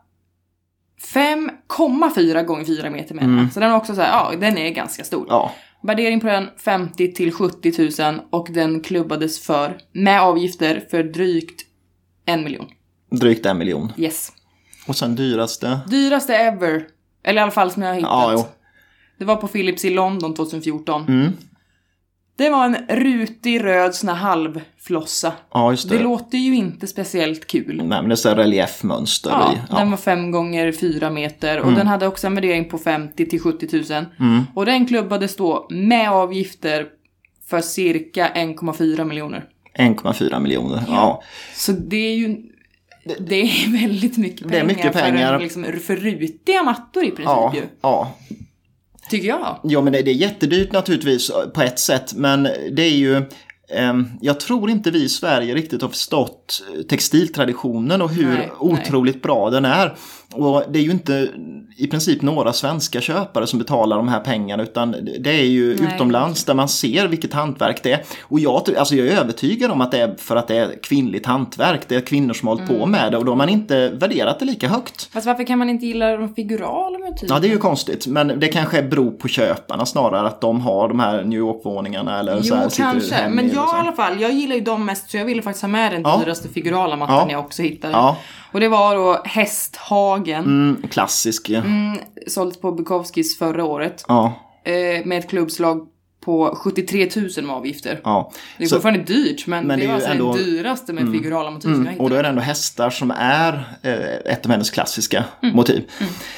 [1.14, 3.52] 5,4 gånger 4 meter menar jag.
[3.52, 5.18] Så den var också så här, ja, den är ganska stor.
[5.20, 5.28] Mm.
[5.30, 11.02] Ja, Värdering på den 50 till 70 000 och den klubbades för, med avgifter, för
[11.02, 11.62] drygt
[12.26, 12.66] en miljon.
[13.10, 13.92] drygt en miljon.
[13.96, 14.32] Yes.
[14.86, 15.80] Och sen dyraste...
[15.86, 16.86] Dyraste ever.
[17.24, 18.10] Eller i alla fall som jag har hittat.
[18.10, 18.44] Ja, jo.
[19.22, 21.04] Det var på Philips i London 2014.
[21.08, 21.32] Mm.
[22.36, 25.32] Det var en rutig röd sån här halvflossa.
[25.54, 25.96] Ja, just det.
[25.98, 27.76] Det låter ju inte speciellt kul.
[27.76, 29.56] Nej, men det är så här reliefmönster Ja, i.
[29.70, 29.76] Ja.
[29.78, 33.40] den var 5 gånger 4 meter och den hade också en värdering på 50 till
[33.40, 33.68] 70
[34.18, 34.44] 000.
[34.54, 36.86] Och den klubbades då med avgifter
[37.48, 39.44] för cirka 1,4 miljoner.
[39.78, 40.84] 1,4 miljoner.
[40.88, 41.22] Ja.
[41.54, 42.36] Så det är ju
[43.18, 45.34] det är väldigt mycket pengar, Det är mycket för, pengar.
[45.34, 47.62] en, liksom, för rutiga mattor i princip Ja, ju.
[47.80, 48.14] ja.
[49.12, 49.58] Tycker jag.
[49.62, 53.22] Ja, men det, det är jättedyrt naturligtvis eh, på ett sätt, men det är ju
[53.70, 58.50] ehm, jag tror inte vi i Sverige riktigt har förstått eh, textiltraditionen och hur Nej,
[58.58, 59.96] otroligt bra den är.
[60.34, 61.28] Och det är ju inte
[61.76, 65.94] i princip några svenska köpare som betalar de här pengarna utan det är ju Nej.
[65.94, 68.02] utomlands där man ser vilket hantverk det är.
[68.22, 71.26] Och jag, alltså jag är övertygad om att det är för att det är kvinnligt
[71.26, 72.80] hantverk, det är kvinnor som har hållit Mm.
[72.80, 75.08] på med det och då har man inte värderat det lika högt.
[75.12, 77.34] Fast varför kan man inte gilla de figurala motiven?
[77.34, 78.06] Ja, det är ju konstigt.
[78.06, 82.42] Men det kanske beror på köparna snarare, att de har de här New York-våningarna eller
[82.42, 83.28] så Jo, här, sitter kanske.
[83.28, 83.76] Men jag så.
[83.76, 86.02] i alla fall, jag gillar ju dem mest så jag ville faktiskt ha med den
[86.02, 86.20] Ja.
[86.24, 87.32] dyraste figurala mattan Ja.
[87.32, 87.92] jag också hittade.
[87.92, 88.16] Ja.
[88.52, 90.44] Och det var då Hästhagen.
[90.44, 91.48] Mm, klassisk.
[91.50, 91.58] ja.
[91.60, 94.04] Mm, sålt på Bukowskis förra året.
[94.08, 94.34] Ja,
[94.64, 95.86] Eh, med ett klubbslag
[96.24, 98.00] på 73 000 med avgifter.
[98.04, 98.32] ja.
[98.58, 100.92] Det är Så- fortfarande dyrt men, Men det, det är var alltså ändå- det dyraste
[100.92, 104.50] med figurala motiv Mm, och då är det ändå hästar som är eh, ett av
[104.52, 105.56] hennes klassiska Mm.
[105.56, 105.90] motiv.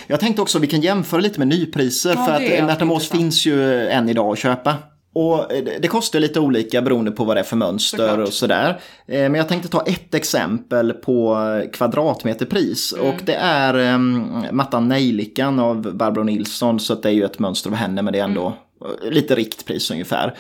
[0.06, 2.84] Jag tänkte också att vi kan jämföra lite med nypriser Ja, för att är Märta
[2.84, 4.74] Mås finns ju än idag att köpa.
[5.14, 8.28] Och eh, det- kostar lite olika beroende på vad det är för mönster Såklart.
[8.28, 8.68] och sådär.
[9.06, 11.36] Eh, Men jag tänkte ta ett exempel på
[11.72, 12.92] kvadratmeterpris.
[12.92, 13.06] Mm.
[13.06, 16.80] Och det är um, mattan Nejlikan av Barbro Nilsson.
[16.80, 18.52] Så det är ju ett mönster av henne men det är ändå
[18.84, 19.12] Mm.
[19.14, 20.34] lite riktpris ungefär.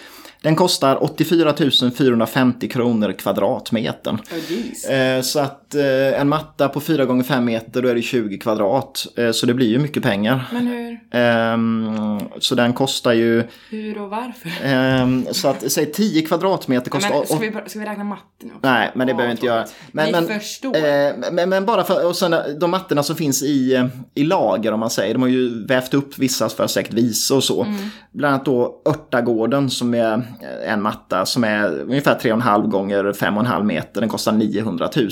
[0.44, 1.54] Den kostar 84
[1.96, 4.14] 450 kronor kvadratmetern.
[4.14, 8.38] Oh, Så att eh, en matta på 4 gånger 5 meter då är det 20
[8.38, 9.06] kvadrat.
[9.16, 10.48] Eh, Så det blir ju mycket pengar.
[10.52, 14.50] Men hur, Ehm, Så den kostar ju, hur och varför?
[14.64, 17.10] ehm, så att säg 10 kvadratmeter kostar...
[17.14, 18.58] Men, ska, vi, ska vi räkna matten också?
[18.62, 19.64] Nej, men det Ja, behöver vi inte göra.
[19.92, 21.30] Men, men, förstår.
[21.32, 24.90] men, men bara för, och sen de mattorna som finns i, i lager om man
[24.90, 27.62] säger, de har ju vävt upp vissa för att säkert visa och så.
[27.62, 27.88] Mm.
[28.12, 30.22] Bland annat då Örtagården som är
[30.66, 35.10] en matta som är ungefär 3,5 gånger 5,5 meter, den kostar 900 000.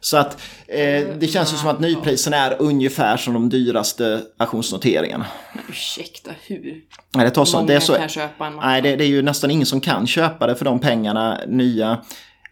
[0.00, 5.26] Så att eh, det känns ju som att nyprisen är ungefär som de dyraste auktionsnoteringarna.
[5.54, 6.80] Men ursäkta, hur?
[7.14, 8.66] Nej, det, tar så, Många det är så, kan köpa en matta.
[8.66, 11.98] nej det, det är ju nästan ingen som kan köpa det för de pengarna nya.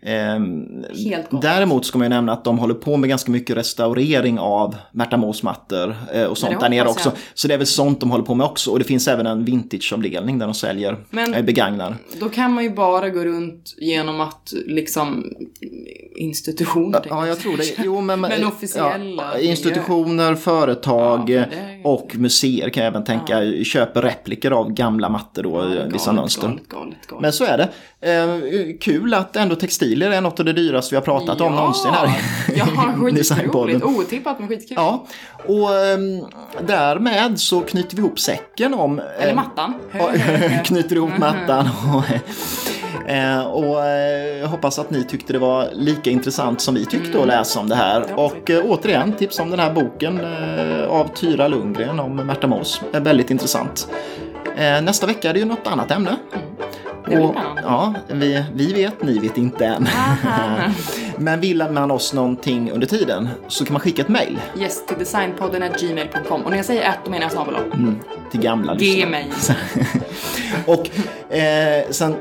[0.07, 1.43] Ehm, Helt.
[1.43, 5.17] Däremot ska man ju nämna att de håller på med ganska mycket restaurering av Märta
[5.17, 7.13] Mås mattor eh, och sånt där nere också.
[7.35, 8.71] Så det är väl sånt de håller på med också.
[8.71, 11.95] Och det finns även en vintageavdelning där de säljer Men- eh, begagnad.
[12.21, 15.33] Då kan man ju bara gå runt genom att liksom
[16.17, 17.01] institutioner.
[17.09, 17.65] Ja, jag tror det.
[17.85, 23.41] Jo, men, Men officiella ja, institutioner, företag Ja, är- och museer kan jag även tänka
[23.65, 26.47] köper repliker av gamla mattor då, vissa galet, mönster.
[26.49, 27.23] Galet, galet, galet.
[27.23, 27.69] Men så är det.
[28.01, 29.57] Eh, kul att ändå
[29.93, 32.07] textilier är något av det dyraste vi har pratat om någonsin här
[32.55, 33.17] i Ja, skitroligt.
[33.17, 33.83] Designpodden.
[33.83, 34.77] Otippat men skitkul.
[34.77, 35.07] Ja,
[35.47, 36.25] och ehm,
[36.67, 39.01] därmed så knyter vi ihop säcken om...
[39.19, 39.75] Eller eh, mattan.
[40.65, 41.69] knyter ihop mattan.
[41.95, 46.87] Och, eh, och eh, jag hoppas att ni tyckte det var lika intressant som vi
[46.87, 48.05] tyckte att läsa om det här.
[48.09, 50.21] Ja, Och eh, återigen tips om den här boken
[50.89, 52.81] av Tyra Lundgren om Märta Mås.
[52.93, 53.89] Är väldigt intressant.
[54.83, 56.17] Nästa vecka är det ju något annat ämne.
[57.19, 59.89] Och, ja, vi, vi vet, ni vet inte än.
[61.17, 64.99] Men vill man oss någonting under tiden så kan man skicka ett mejl Yes, till
[64.99, 66.43] designpodden gmail.com.
[66.43, 67.99] Och när jag säger ett, då menar jag snabel mm.
[68.31, 69.11] till gamla Ge lyssnare.
[69.11, 69.31] mig.
[70.67, 70.91] Och
[71.37, 72.17] eh, sen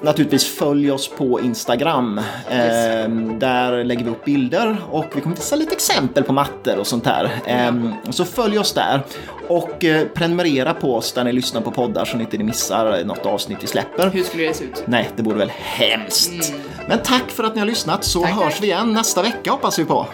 [0.00, 2.18] naturligtvis följ oss på Instagram.
[2.50, 3.08] Eh,
[3.38, 7.04] där lägger vi upp bilder och vi kommer visa lite exempel på mattor och sånt
[7.04, 7.30] där.
[7.46, 7.72] Eh,
[8.10, 9.02] så följ oss där
[9.48, 13.26] och eh, prenumerera på oss där ni lyssnar på poddar så ni inte missar något
[13.26, 14.10] avsnitt vi släpper.
[14.10, 14.82] Hur skulle det se ut?
[14.86, 16.52] Nej, det vore väl hemskt.
[16.88, 18.62] Men tack för att ni har lyssnat så Tack, hörs tack.
[18.62, 20.06] vi igen nästa vecka hoppas vi på.